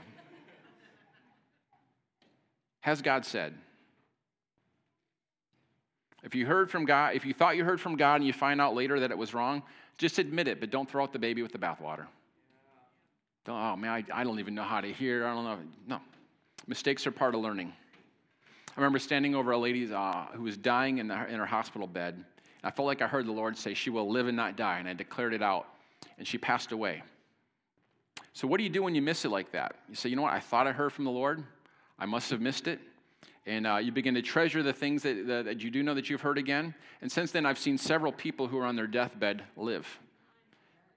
[2.88, 3.54] Has God said?
[6.24, 8.62] If you heard from God, if you thought you heard from God and you find
[8.62, 9.62] out later that it was wrong,
[9.98, 12.06] just admit it, but don't throw out the baby with the bathwater.
[13.46, 15.28] oh man, I, I don't even know how to hear.
[15.28, 15.60] I don't know.
[15.86, 16.00] No,
[16.66, 17.74] mistakes are part of learning.
[18.70, 21.88] I remember standing over a lady uh, who was dying in, the, in her hospital
[21.88, 22.24] bed.
[22.64, 24.80] I felt like I heard the Lord say, She will live and not die.
[24.80, 25.68] And I declared it out,
[26.18, 27.04] and she passed away.
[28.32, 29.76] So, what do you do when you miss it like that?
[29.90, 30.32] You say, You know what?
[30.32, 31.44] I thought I heard from the Lord.
[32.00, 32.80] I must have missed it.
[33.46, 36.10] And uh, you begin to treasure the things that, that, that you do know that
[36.10, 36.76] you've heard again.
[37.02, 39.88] And since then, I've seen several people who are on their deathbed live.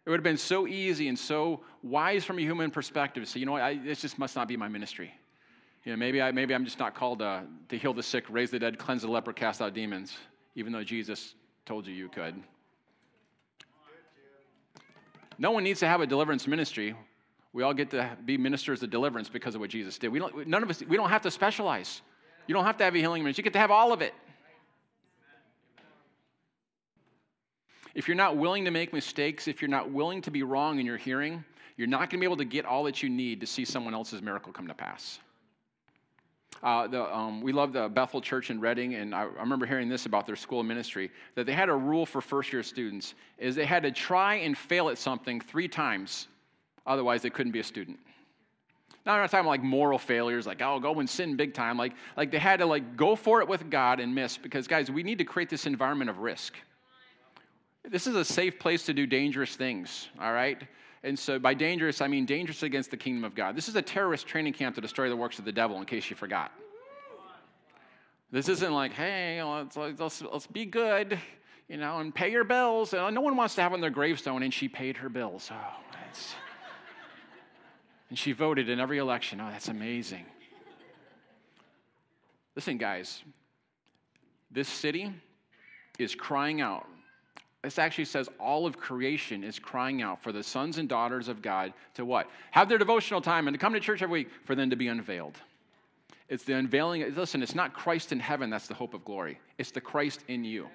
[0.05, 3.47] It would have been so easy and so wise from a human perspective say, you
[3.47, 5.15] know what, I, this just must not be my ministry.
[5.85, 8.51] You know, maybe, I, maybe I'm just not called uh, to heal the sick, raise
[8.51, 10.17] the dead, cleanse the leper, cast out demons,
[10.57, 11.35] even though Jesus
[11.65, 12.35] told you you could.
[15.39, 16.95] No one needs to have a deliverance ministry.
[17.53, 20.09] We all get to be ministers of deliverance because of what Jesus did.
[20.09, 22.03] We don't, none of us, we don't have to specialize.
[22.47, 23.43] You don't have to have a healing ministry.
[23.43, 24.15] You get to have all of it.
[27.95, 30.87] If you're not willing to make mistakes, if you're not willing to be wrong in
[30.87, 31.45] your hearing,
[31.77, 33.95] you're not going to be able to get all that you need to see someone
[33.95, 35.19] else's miracle come to pass.
[36.63, 39.89] Uh, the, um, we love the Bethel Church in Redding, and I, I, remember hearing
[39.89, 43.15] this about their school of ministry that they had a rule for first year students
[43.39, 46.29] is they had to try and fail at something three times,
[46.87, 47.99] otherwise they couldn't be a student.
[49.07, 51.79] Now I'm not talking like moral failures, like oh go and sin big time.
[51.79, 54.91] Like like they had to like go for it with God and miss because guys,
[54.91, 56.55] we need to create this environment of risk.
[57.83, 60.09] This is a safe place to do dangerous things.
[60.21, 60.63] All right.
[61.03, 63.57] And so by dangerous, I mean dangerous against the kingdom of God.
[63.57, 66.11] This is a terrorist training camp to destroy the works of the devil, in case
[66.11, 66.53] you forgot.
[68.31, 71.19] This isn't like, hey, let's, let's, let's be good,
[71.69, 72.93] you know, and pay your bills.
[72.93, 75.51] No one wants to have on their gravestone, and she paid her bills.
[75.51, 76.35] Oh, that's.
[78.11, 79.41] And she voted in every election.
[79.41, 80.27] Oh, that's amazing.
[82.55, 83.23] Listen, guys,
[84.51, 85.13] this city
[85.99, 86.87] is crying out
[87.63, 91.43] this actually says all of creation is crying out for the sons and daughters of
[91.43, 92.29] God to what?
[92.53, 94.89] Have their devotional time and to come to church every week for them to be
[94.89, 95.37] unveiled.
[96.29, 97.15] It's the unveiling.
[97.15, 100.45] Listen, it's not Christ in heaven that's the hope of glory, it's the Christ in
[100.45, 100.69] you.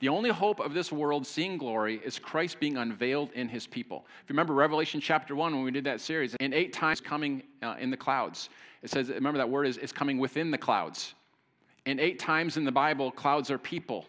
[0.00, 4.06] The only hope of this world seeing glory is Christ being unveiled in his people.
[4.22, 7.42] If you remember Revelation chapter 1 when we did that series, and eight times coming
[7.62, 8.48] uh, in the clouds.
[8.82, 11.14] It says, remember that word is, is coming within the clouds.
[11.86, 14.04] And eight times in the Bible, clouds are people.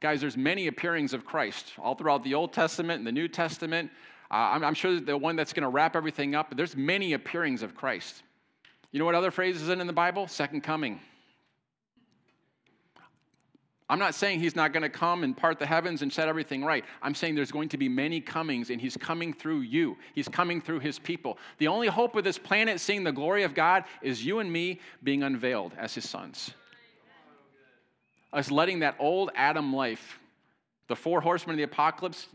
[0.00, 3.90] Guys, there's many appearings of Christ all throughout the Old Testament and the New Testament.
[4.28, 7.12] Uh, I'm, I'm, sure the one that's going to wrap everything up, but there's many
[7.12, 8.24] appearings of Christ.
[8.90, 10.26] You know what other phrases in in the Bible?
[10.26, 10.98] Second coming.
[13.88, 16.64] I'm not saying he's not going to come and part the heavens and set everything
[16.64, 16.84] right.
[17.02, 19.96] I'm saying there's going to be many comings, and he's coming through you.
[20.14, 21.36] He's coming through his people.
[21.58, 24.80] The only hope of this planet seeing the glory of God is you and me
[25.02, 26.52] being unveiled as his sons.
[28.32, 30.18] Us letting that old Adam life,
[30.88, 32.28] the four horsemen of the apocalypse,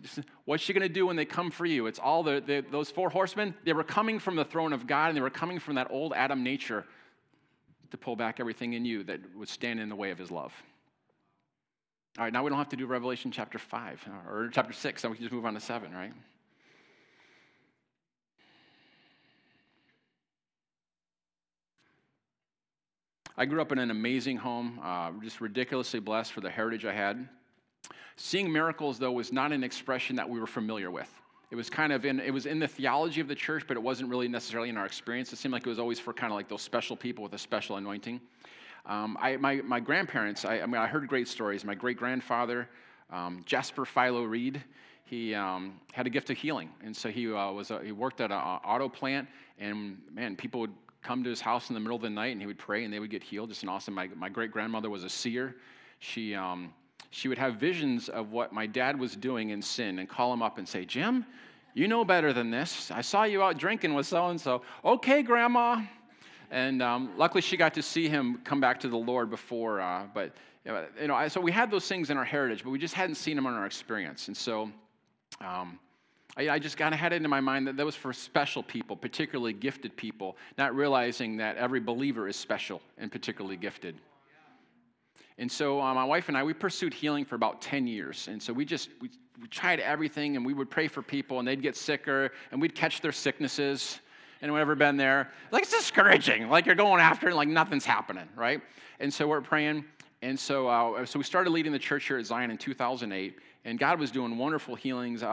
[0.46, 1.88] what's she going to do when they come for you?
[1.88, 5.08] It's all the, the, those four horsemen, they were coming from the throne of God,
[5.08, 6.86] and they were coming from that old Adam nature
[7.90, 10.54] to pull back everything in you that would stand in the way of his love.
[12.18, 15.12] All right, now we don't have to do Revelation chapter 5 or chapter 6, then
[15.12, 16.12] we can just move on to 7, right?
[23.38, 26.94] I grew up in an amazing home, uh, just ridiculously blessed for the heritage I
[26.94, 27.30] had.
[28.16, 31.12] Seeing miracles, though, was not an expression that we were familiar with.
[31.52, 33.84] It was kind of in, it was in the theology of the church, but it
[33.84, 35.32] wasn't really necessarily in our experience.
[35.34, 37.38] It seemed like it was always for kind of like those special people with a
[37.38, 38.20] special anointing.
[38.88, 41.64] Um, I, my, my grandparents, I, I, mean, I heard great stories.
[41.66, 42.70] My great grandfather,
[43.12, 44.64] um, Jasper Philo Reed,
[45.04, 46.70] he um, had a gift of healing.
[46.84, 49.28] And so he, uh, was a, he worked at an auto plant,
[49.60, 52.42] and man, people would come to his house in the middle of the night and
[52.42, 53.50] he would pray and they would get healed.
[53.50, 53.94] Just an awesome.
[53.94, 55.56] My, my great grandmother was a seer.
[56.00, 56.74] She, um,
[57.12, 60.42] she would have visions of what my dad was doing in sin and call him
[60.42, 61.26] up and say, Jim,
[61.74, 62.92] you know better than this.
[62.92, 64.64] I saw you out drinking with so and so.
[64.84, 65.82] Okay, grandma.
[66.50, 69.82] And um, luckily, she got to see him come back to the Lord before.
[69.82, 70.34] Uh, but
[70.66, 73.36] you know, so we had those things in our heritage, but we just hadn't seen
[73.36, 74.28] them in our experience.
[74.28, 74.72] And so,
[75.42, 75.80] um,
[76.38, 78.62] I, I just kind of had it in my mind that that was for special
[78.62, 83.96] people, particularly gifted people, not realizing that every believer is special and particularly gifted.
[85.40, 88.28] And so uh, my wife and I, we pursued healing for about 10 years.
[88.28, 89.10] And so we just, we,
[89.42, 92.74] we tried everything and we would pray for people and they'd get sicker and we'd
[92.74, 94.00] catch their sicknesses.
[94.42, 95.32] Anyone ever been there?
[95.52, 96.50] Like it's discouraging.
[96.50, 98.62] Like you're going after it, like nothing's happening, right?
[99.00, 99.86] And so we're praying.
[100.22, 103.78] And so, uh, so we started leading the church here at Zion in 2008, and
[103.78, 105.22] God was doing wonderful healings.
[105.22, 105.28] I,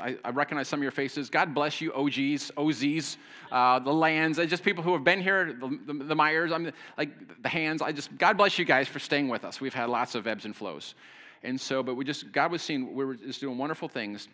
[0.00, 1.28] I, I recognize some of your faces.
[1.28, 3.18] God bless you, OGs, OZs,
[3.50, 7.42] uh, the lands, just people who have been here, the, the, the Myers, I'm like
[7.42, 7.82] the hands.
[7.82, 9.60] I just God bless you guys for staying with us.
[9.60, 10.94] We've had lots of ebbs and flows,
[11.42, 14.28] and so, but we just God was seeing we were just doing wonderful things.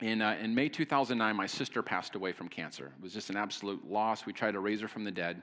[0.00, 2.92] In, uh, in May 2009, my sister passed away from cancer.
[2.96, 4.26] It was just an absolute loss.
[4.26, 5.42] We tried to raise her from the dead.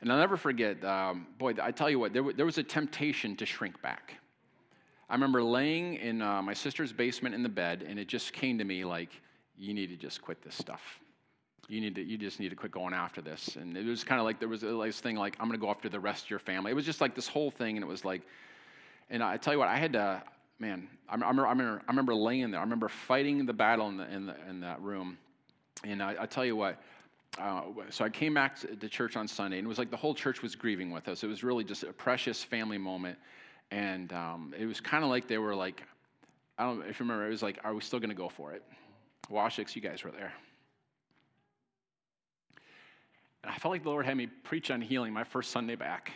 [0.00, 3.36] And I'll never forget, um, boy, I tell you what, there, there, was a temptation
[3.36, 4.14] to shrink back.
[5.08, 8.58] I remember laying in uh, my sister's basement in the bed, and it just came
[8.58, 9.10] to me like,
[9.56, 11.00] you need to just quit this stuff.
[11.68, 13.56] You need to, you just need to quit going after this.
[13.56, 15.70] And it was kind of like there was this thing like, I'm going to go
[15.70, 16.72] after the rest of your family.
[16.72, 18.22] It was just like this whole thing, and it was like,
[19.10, 20.22] and I tell you what, I had to,
[20.62, 22.60] man, I remember, I remember, I remember laying there.
[22.60, 25.18] I remember fighting the battle in, the, in, the, in that room.
[25.82, 26.80] And I, I tell you what,
[27.38, 30.14] uh, so I came back to church on Sunday, and it was like the whole
[30.14, 31.24] church was grieving with us.
[31.24, 33.18] It was really just a precious family moment.
[33.72, 35.82] And um, it was kind of like they were like,
[36.58, 38.28] I don't know if you remember, it was like, are we still going to go
[38.28, 38.62] for it?
[39.30, 40.32] Washix, you guys were there.
[43.42, 46.12] And I felt like the Lord had me preach on healing my first Sunday back.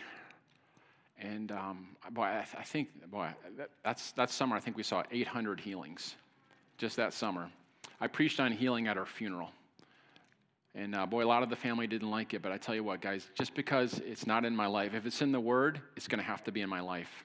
[1.18, 4.54] And um, boy, I, th- I, think, boy, that, that's that summer.
[4.54, 6.14] I think we saw 800 healings,
[6.76, 7.50] just that summer.
[8.00, 9.50] I preached on healing at our funeral,
[10.74, 12.42] and uh, boy, a lot of the family didn't like it.
[12.42, 15.22] But I tell you what, guys, just because it's not in my life, if it's
[15.22, 17.24] in the Word, it's going to have to be in my life.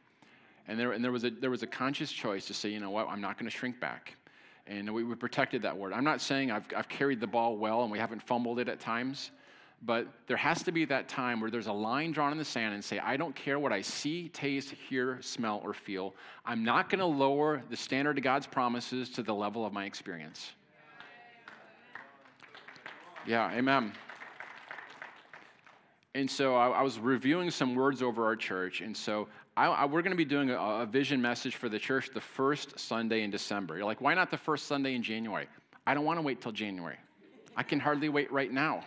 [0.69, 2.91] And there, and there was a there was a conscious choice to say, you know
[2.91, 4.15] what, I'm not going to shrink back,
[4.67, 5.91] and we, we protected that word.
[5.91, 8.79] I'm not saying I've I've carried the ball well and we haven't fumbled it at
[8.79, 9.31] times.
[9.83, 12.75] But there has to be that time where there's a line drawn in the sand
[12.75, 16.13] and say, I don't care what I see, taste, hear, smell, or feel.
[16.45, 19.85] I'm not going to lower the standard of God's promises to the level of my
[19.85, 20.51] experience.
[23.25, 23.93] Yeah, amen.
[26.13, 28.81] And so I, I was reviewing some words over our church.
[28.81, 31.79] And so I, I, we're going to be doing a, a vision message for the
[31.79, 33.77] church the first Sunday in December.
[33.77, 35.47] You're like, why not the first Sunday in January?
[35.87, 36.97] I don't want to wait till January.
[37.55, 38.83] I can hardly wait right now.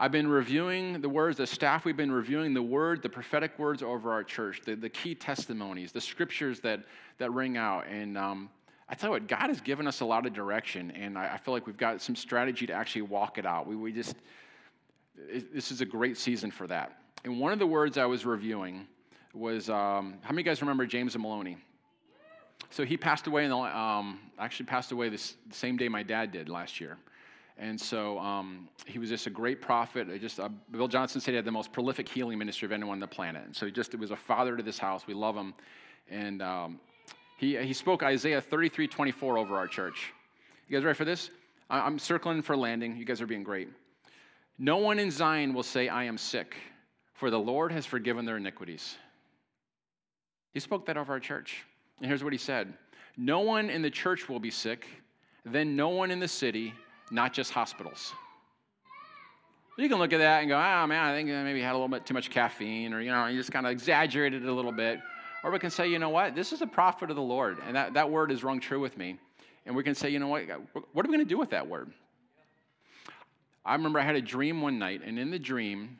[0.00, 3.82] I've been reviewing the words, the staff, we've been reviewing the word, the prophetic words
[3.82, 6.84] over our church, the, the key testimonies, the scriptures that,
[7.18, 7.88] that ring out.
[7.88, 8.48] And um,
[8.88, 11.36] I tell you what, God has given us a lot of direction, and I, I
[11.38, 13.66] feel like we've got some strategy to actually walk it out.
[13.66, 14.14] We, we just,
[15.28, 16.92] it, this is a great season for that.
[17.24, 18.86] And one of the words I was reviewing
[19.34, 21.56] was um, how many of you guys remember James Maloney?
[22.70, 26.04] So he passed away, in the, um, actually passed away this, the same day my
[26.04, 26.98] dad did last year.
[27.58, 30.08] And so um, he was just a great prophet.
[30.20, 33.00] just uh, Bill Johnson said he had the most prolific healing ministry of anyone on
[33.00, 33.44] the planet.
[33.44, 35.06] And so he just was a father to this house.
[35.08, 35.54] We love him.
[36.08, 36.80] And um,
[37.36, 40.12] he, he spoke Isaiah 33 24 over our church.
[40.68, 41.30] You guys ready for this?
[41.68, 42.96] I'm circling for landing.
[42.96, 43.68] You guys are being great.
[44.58, 46.56] No one in Zion will say, I am sick,
[47.14, 48.96] for the Lord has forgiven their iniquities.
[50.54, 51.64] He spoke that over our church.
[51.98, 52.72] And here's what he said
[53.16, 54.86] No one in the church will be sick,
[55.44, 56.72] then no one in the city
[57.10, 58.12] not just hospitals.
[59.76, 61.88] You can look at that and go, oh man, I think maybe had a little
[61.88, 64.72] bit too much caffeine, or you know, you just kind of exaggerated it a little
[64.72, 65.00] bit.
[65.44, 67.76] Or we can say, you know what, this is a prophet of the Lord, and
[67.76, 69.16] that, that word is rung true with me.
[69.66, 70.42] And we can say, you know what,
[70.72, 71.92] what are we going to do with that word?
[73.64, 75.98] I remember I had a dream one night, and in the dream,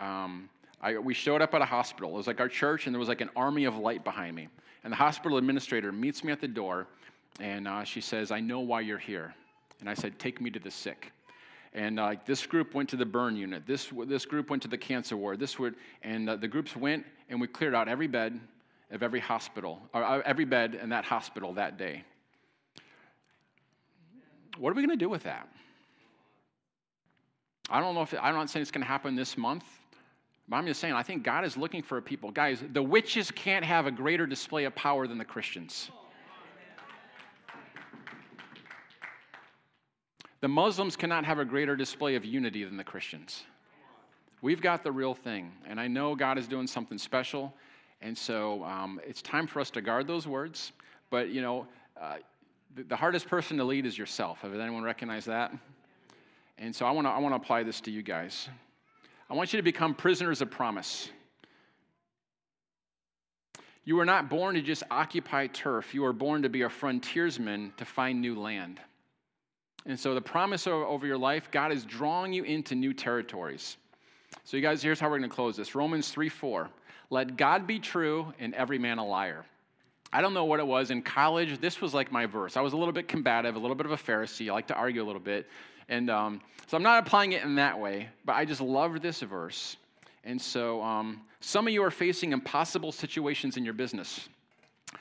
[0.00, 0.48] um,
[0.80, 2.10] I, we showed up at a hospital.
[2.10, 4.48] It was like our church, and there was like an army of light behind me.
[4.82, 6.88] And the hospital administrator meets me at the door,
[7.38, 9.34] and uh, she says, I know why you're here.
[9.82, 11.12] And I said, Take me to the sick.
[11.74, 13.66] And uh, this group went to the burn unit.
[13.66, 15.40] This, this group went to the cancer ward.
[15.40, 18.38] This would, and uh, the groups went, and we cleared out every bed
[18.92, 22.04] of every hospital, or uh, every bed in that hospital that day.
[24.56, 25.48] What are we going to do with that?
[27.70, 29.64] I don't know if I'm not saying it's going to happen this month,
[30.46, 32.30] but I'm just saying I think God is looking for a people.
[32.30, 35.90] Guys, the witches can't have a greater display of power than the Christians.
[40.42, 43.44] The Muslims cannot have a greater display of unity than the Christians.
[44.40, 47.54] We've got the real thing, and I know God is doing something special,
[48.00, 50.72] and so um, it's time for us to guard those words.
[51.10, 51.68] But, you know,
[52.00, 52.16] uh,
[52.74, 54.40] the, the, hardest person to lead is yourself.
[54.40, 55.52] Has anyone recognized that?
[56.58, 58.48] And so I want to I wanna apply this to you guys.
[59.30, 61.08] I want you to become prisoners of promise.
[63.84, 65.94] You were not born to just occupy turf.
[65.94, 68.80] You were born to be a frontiersman to find new land.
[69.86, 73.76] And so the promise over your life, God is drawing you into new territories.
[74.44, 76.68] So, you guys, here's how we're going to close this Romans 3 4.
[77.10, 79.44] Let God be true and every man a liar.
[80.12, 80.90] I don't know what it was.
[80.90, 82.56] In college, this was like my verse.
[82.56, 84.48] I was a little bit combative, a little bit of a Pharisee.
[84.48, 85.46] I like to argue a little bit.
[85.88, 89.20] And um, so I'm not applying it in that way, but I just love this
[89.20, 89.76] verse.
[90.24, 94.28] And so um, some of you are facing impossible situations in your business.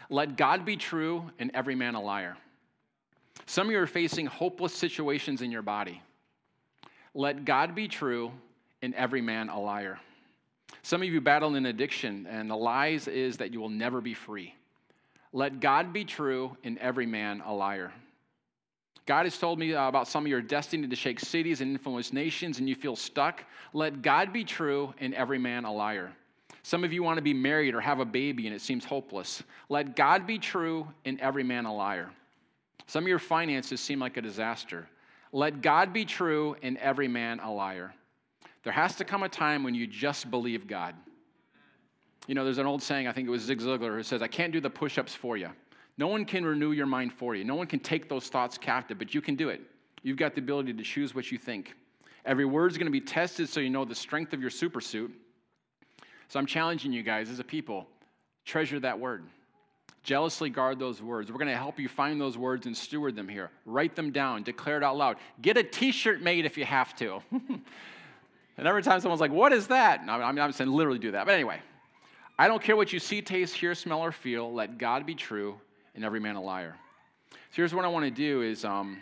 [0.09, 2.37] Let God be true and every man a liar.
[3.45, 6.01] Some of you are facing hopeless situations in your body.
[7.13, 8.31] Let God be true
[8.81, 9.99] and every man a liar.
[10.83, 14.13] Some of you battle an addiction, and the lies is that you will never be
[14.13, 14.55] free.
[15.33, 17.91] Let God be true and every man a liar.
[19.05, 22.13] God has told me uh, about some of your destiny to shake cities and influence
[22.13, 23.43] nations, and you feel stuck.
[23.73, 26.11] Let God be true and every man a liar.
[26.63, 29.41] Some of you want to be married or have a baby, and it seems hopeless.
[29.69, 32.11] Let God be true and every man a liar.
[32.87, 34.87] Some of your finances seem like a disaster.
[35.31, 37.93] Let God be true and every man a liar.
[38.63, 40.95] There has to come a time when you just believe God.
[42.27, 44.27] You know, there's an old saying, I think it was Zig Ziglar, who says, I
[44.27, 45.49] can't do the push ups for you.
[45.97, 47.43] No one can renew your mind for you.
[47.43, 49.61] No one can take those thoughts captive, but you can do it.
[50.03, 51.73] You've got the ability to choose what you think.
[52.25, 55.11] Every word is going to be tested so you know the strength of your supersuit.
[56.27, 57.87] So I'm challenging you guys as a people
[58.45, 59.25] treasure that word.
[60.03, 61.31] Jealously guard those words.
[61.31, 63.51] We're going to help you find those words and steward them here.
[63.65, 65.17] Write them down, declare it out loud.
[65.41, 67.21] Get a t shirt made if you have to.
[67.31, 70.05] and every time someone's like, What is that?
[70.05, 71.25] No, I'm saying literally do that.
[71.25, 71.59] But anyway,
[72.39, 74.51] I don't care what you see, taste, hear, smell, or feel.
[74.51, 75.59] Let God be true
[75.93, 76.75] and every man a liar.
[77.31, 78.97] So here's what I want to do is um,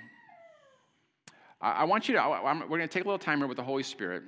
[1.62, 3.58] I, I, want you to, I, we're going to take a little time here with
[3.58, 4.24] the Holy Spirit.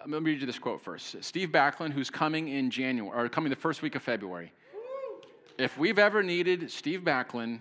[0.00, 1.22] Let me read you this quote first.
[1.22, 4.50] Steve Backlund, who's coming in January, or coming the first week of February
[5.58, 7.60] if we've ever needed Steve Backlund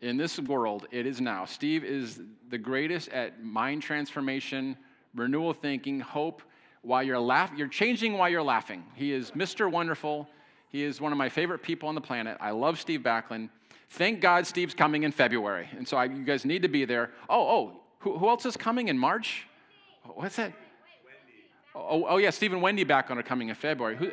[0.00, 1.44] in this world, it is now.
[1.44, 4.76] Steve is the greatest at mind transformation,
[5.14, 6.42] renewal thinking, hope.
[6.82, 8.84] While you're laughing, you're changing while you're laughing.
[8.94, 9.70] He is Mr.
[9.70, 10.28] Wonderful.
[10.68, 12.36] He is one of my favorite people on the planet.
[12.40, 13.50] I love Steve Backlund.
[13.90, 15.68] Thank God Steve's coming in February.
[15.76, 17.10] And so I, you guys need to be there.
[17.28, 19.46] Oh, oh, who, who else is coming in March?
[20.04, 20.52] What's that?
[21.74, 23.96] Oh, oh, oh, yeah, Steve and Wendy Backlund are coming in February.
[23.96, 24.10] Who,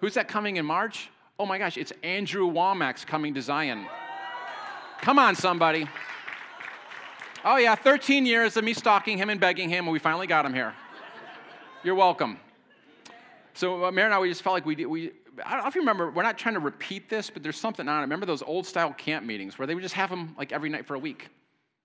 [0.00, 1.10] who's that coming in March?
[1.40, 3.86] Oh my gosh, it's Andrew Wommack's coming to Zion.
[5.00, 5.88] Come on, somebody.
[7.44, 10.44] Oh, yeah, 13 years of me stalking him and begging him, and we finally got
[10.44, 10.74] him here.
[11.84, 12.40] You're welcome.
[13.54, 15.12] So, uh, Mary and I, we just felt like we, we,
[15.46, 17.86] I don't know if you remember, we're not trying to repeat this, but there's something
[17.86, 18.02] on it.
[18.02, 20.86] Remember those old style camp meetings where they would just have them like every night
[20.86, 21.28] for a week?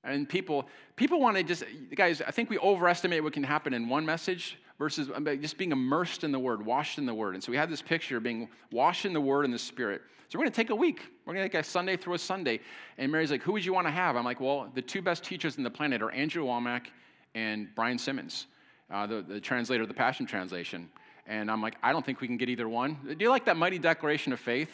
[0.04, 3.88] And people, people want to just, guys, I think we overestimate what can happen in
[3.88, 4.58] one message.
[4.78, 5.10] Versus
[5.40, 7.36] just being immersed in the Word, washed in the Word.
[7.36, 10.02] And so we had this picture of being washed in the Word and the Spirit.
[10.30, 11.02] So we're going to take a week.
[11.26, 12.60] We're going to take a Sunday through a Sunday.
[12.98, 14.16] And Mary's like, who would you want to have?
[14.16, 16.88] I'm like, well, the two best teachers in the planet are Andrew Wommack
[17.36, 18.48] and Brian Simmons,
[18.92, 20.90] uh, the, the translator of the Passion Translation.
[21.28, 22.98] And I'm like, I don't think we can get either one.
[23.06, 24.72] Do you like that mighty declaration of faith?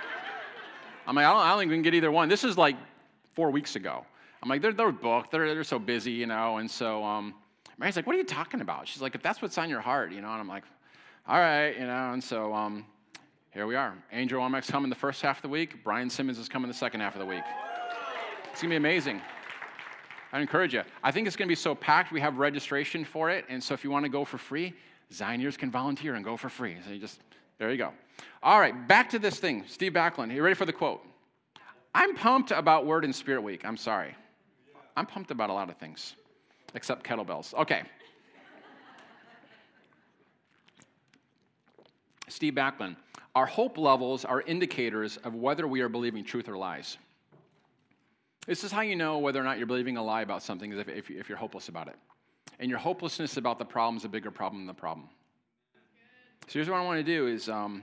[1.06, 2.28] I'm like, I don't, I don't think we can get either one.
[2.28, 2.76] This is like
[3.34, 4.04] four weeks ago.
[4.42, 5.30] I'm like, they're, they're booked.
[5.30, 6.56] They're, they're so busy, you know.
[6.56, 7.34] And so um,
[7.78, 8.86] Mary's like, what are you talking about?
[8.86, 10.30] She's like, if that's what's on your heart, you know.
[10.30, 10.64] And I'm like,
[11.26, 12.12] all right, you know.
[12.12, 12.86] And so um,
[13.50, 13.94] here we are.
[14.12, 15.82] Andrew Wommack's coming the first half of the week.
[15.82, 17.42] Brian Simmons is coming the second half of the week.
[18.52, 19.20] It's going to be amazing.
[20.32, 20.82] I encourage you.
[21.02, 22.12] I think it's going to be so packed.
[22.12, 23.44] We have registration for it.
[23.48, 24.74] And so if you want to go for free,
[25.12, 26.76] Zioniers can volunteer and go for free.
[26.84, 27.20] So you just,
[27.58, 27.92] there you go.
[28.42, 29.64] All right, back to this thing.
[29.66, 31.04] Steve Backlund, you ready for the quote?
[31.94, 33.64] I'm pumped about Word and Spirit Week.
[33.64, 34.14] I'm sorry.
[34.96, 36.16] I'm pumped about a lot of things,
[36.74, 37.54] except kettlebells.
[37.54, 37.82] Okay.
[42.28, 42.96] Steve Backlund,
[43.34, 46.98] our hope levels are indicators of whether we are believing truth or lies.
[48.46, 50.78] This is how you know whether or not you're believing a lie about something, is
[50.78, 51.96] if, if, if you're hopeless about it.
[52.58, 55.08] And your hopelessness about the problem is a bigger problem than the problem.
[56.46, 57.82] So here's what I want to do is um,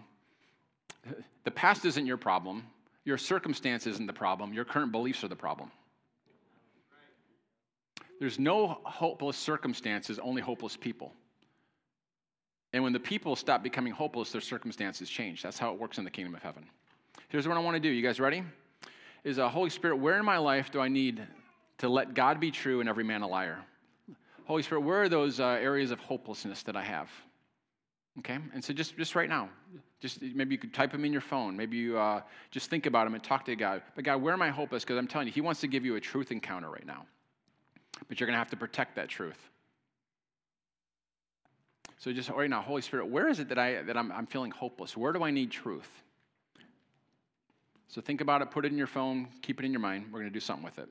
[1.44, 2.64] the past isn't your problem.
[3.06, 4.54] Your circumstance isn't the problem.
[4.54, 5.72] Your current beliefs are the problem.
[8.22, 11.12] There's no hopeless circumstances, only hopeless people.
[12.72, 15.42] And when the people stop becoming hopeless, their circumstances change.
[15.42, 16.64] That's how it works in the kingdom of heaven.
[17.30, 17.90] Here's what I want to do.
[17.90, 18.44] You guys ready?
[19.24, 21.26] Is a uh, Holy Spirit, where in my life do I need
[21.80, 23.58] to let God be true and every man a liar?
[24.46, 27.10] Holy Spirit, where are those uh, areas of hopelessness that I have?
[28.20, 29.50] Okay, and so just, just right now,
[30.00, 31.58] just maybe you could type them in your phone.
[31.58, 33.82] Maybe you uh, just think about them and talk to God.
[33.96, 34.84] But God, where am I hopeless?
[34.84, 37.08] Because I'm telling you, He wants to give you a truth encounter right now.
[38.08, 39.38] But you're going to have to protect that truth.
[41.98, 44.52] So just right now, Holy Spirit, where is it that, I, that I'm, I'm feeling
[44.52, 44.98] hopeless?
[44.98, 45.90] Where do I need truth?
[47.88, 50.06] So think about it, put it in your phone, keep it in your mind.
[50.12, 50.90] We're going to do something with it.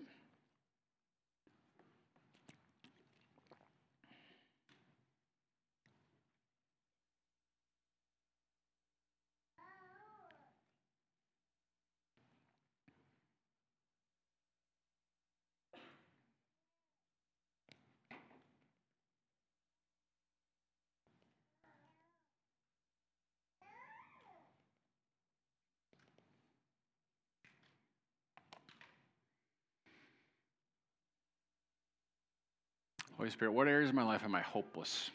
[33.20, 35.10] Holy Spirit, what areas of my life am I hopeless?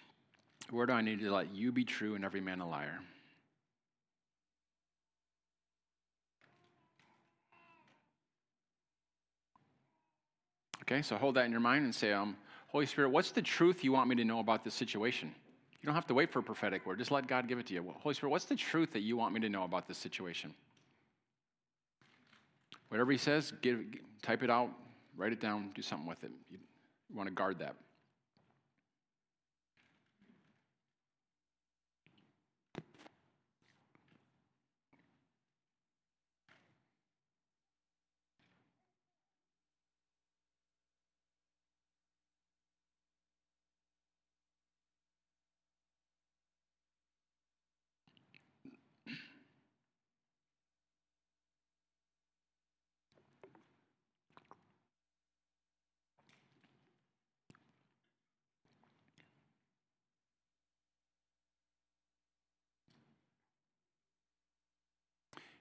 [0.70, 3.00] Where do I need to let you be true and every man a liar?
[10.84, 12.38] Okay, so hold that in your mind and say, um,
[12.68, 15.34] Holy Spirit, what's the truth you want me to know about this situation?
[15.82, 17.00] You don't have to wait for a prophetic word.
[17.00, 17.92] Just let God give it to you.
[18.02, 20.54] Holy Spirit, what's the truth that you want me to know about this situation?
[22.90, 23.80] Whatever He says, give,
[24.22, 24.70] type it out,
[25.18, 26.30] write it down, do something with it.
[26.52, 26.60] You
[27.16, 27.76] want to guard that.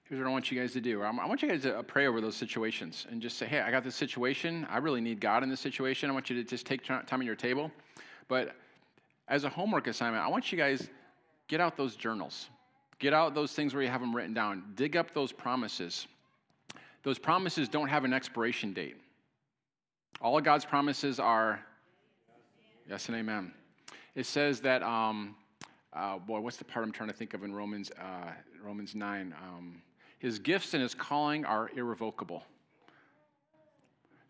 [0.07, 1.01] Here's what I want you guys to do.
[1.01, 3.71] I want you guys to uh, pray over those situations and just say, hey, I
[3.71, 4.67] got this situation.
[4.69, 6.11] I really need God in this situation.
[6.11, 7.71] I want you to just take time at your table.
[8.27, 8.55] But
[9.27, 10.89] as a homework assignment, I want you guys
[11.47, 12.49] get out those journals.
[12.99, 14.63] Get out those things where you have them written down.
[14.75, 16.05] Dig up those promises.
[17.01, 18.97] Those promises don't have an expiration date.
[20.21, 21.59] All of God's promises are
[22.87, 23.51] yes and amen.
[24.13, 25.35] It says that, um,
[25.93, 28.31] uh, boy, what's the part I'm trying to think of in Romans, uh,
[28.63, 29.33] Romans 9?
[29.41, 29.81] Um,
[30.25, 32.43] his gifts and his calling are irrevocable.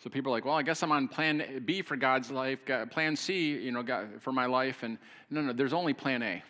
[0.04, 2.60] So people are like, well, I guess I'm on plan B for God's life,
[2.92, 4.84] plan C, you know, for my life.
[4.84, 4.98] And
[5.30, 6.44] no, no, there's only plan A.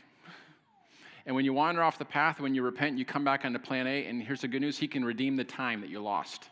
[1.28, 3.86] And when you wander off the path, when you repent, you come back onto plan
[3.86, 4.08] A.
[4.08, 6.46] And here's the good news He can redeem the time that you lost.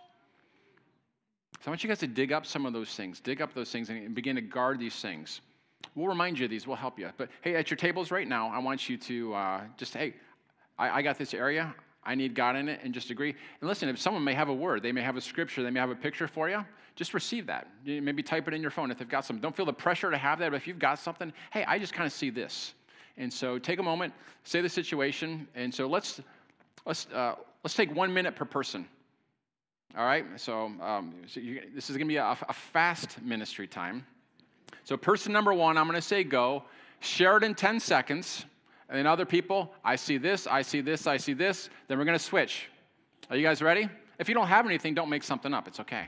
[1.61, 3.71] So I want you guys to dig up some of those things, dig up those
[3.71, 5.41] things, and begin to guard these things.
[5.95, 7.09] We'll remind you of these, we'll help you.
[7.17, 10.13] But hey, at your tables right now, I want you to uh, just, hey,
[10.77, 11.73] I, I got this area.
[12.05, 13.29] I need God in it, and just agree.
[13.29, 15.79] And listen, if someone may have a word, they may have a scripture, they may
[15.79, 16.63] have a picture for you,
[16.95, 17.67] just receive that.
[17.85, 19.41] Maybe type it in your phone if they've got something.
[19.41, 21.93] Don't feel the pressure to have that, but if you've got something, hey, I just
[21.93, 22.73] kind of see this.
[23.17, 26.19] And so take a moment, say the situation, and so let's
[26.85, 28.87] let's uh, let's take one minute per person.
[29.95, 30.25] All right.
[30.37, 34.03] So, um, so you, this is going to be a, a fast ministry time.
[34.85, 36.63] So person number one, I'm going to say go.
[36.99, 38.45] Share it in 10 seconds.
[38.93, 41.71] And then other people, I see this, I see this, I see this.
[41.87, 42.69] Then we're going to switch.
[43.31, 43.89] Are you guys ready?
[44.19, 45.67] If you don't have anything, don't make something up.
[45.67, 46.05] It's okay.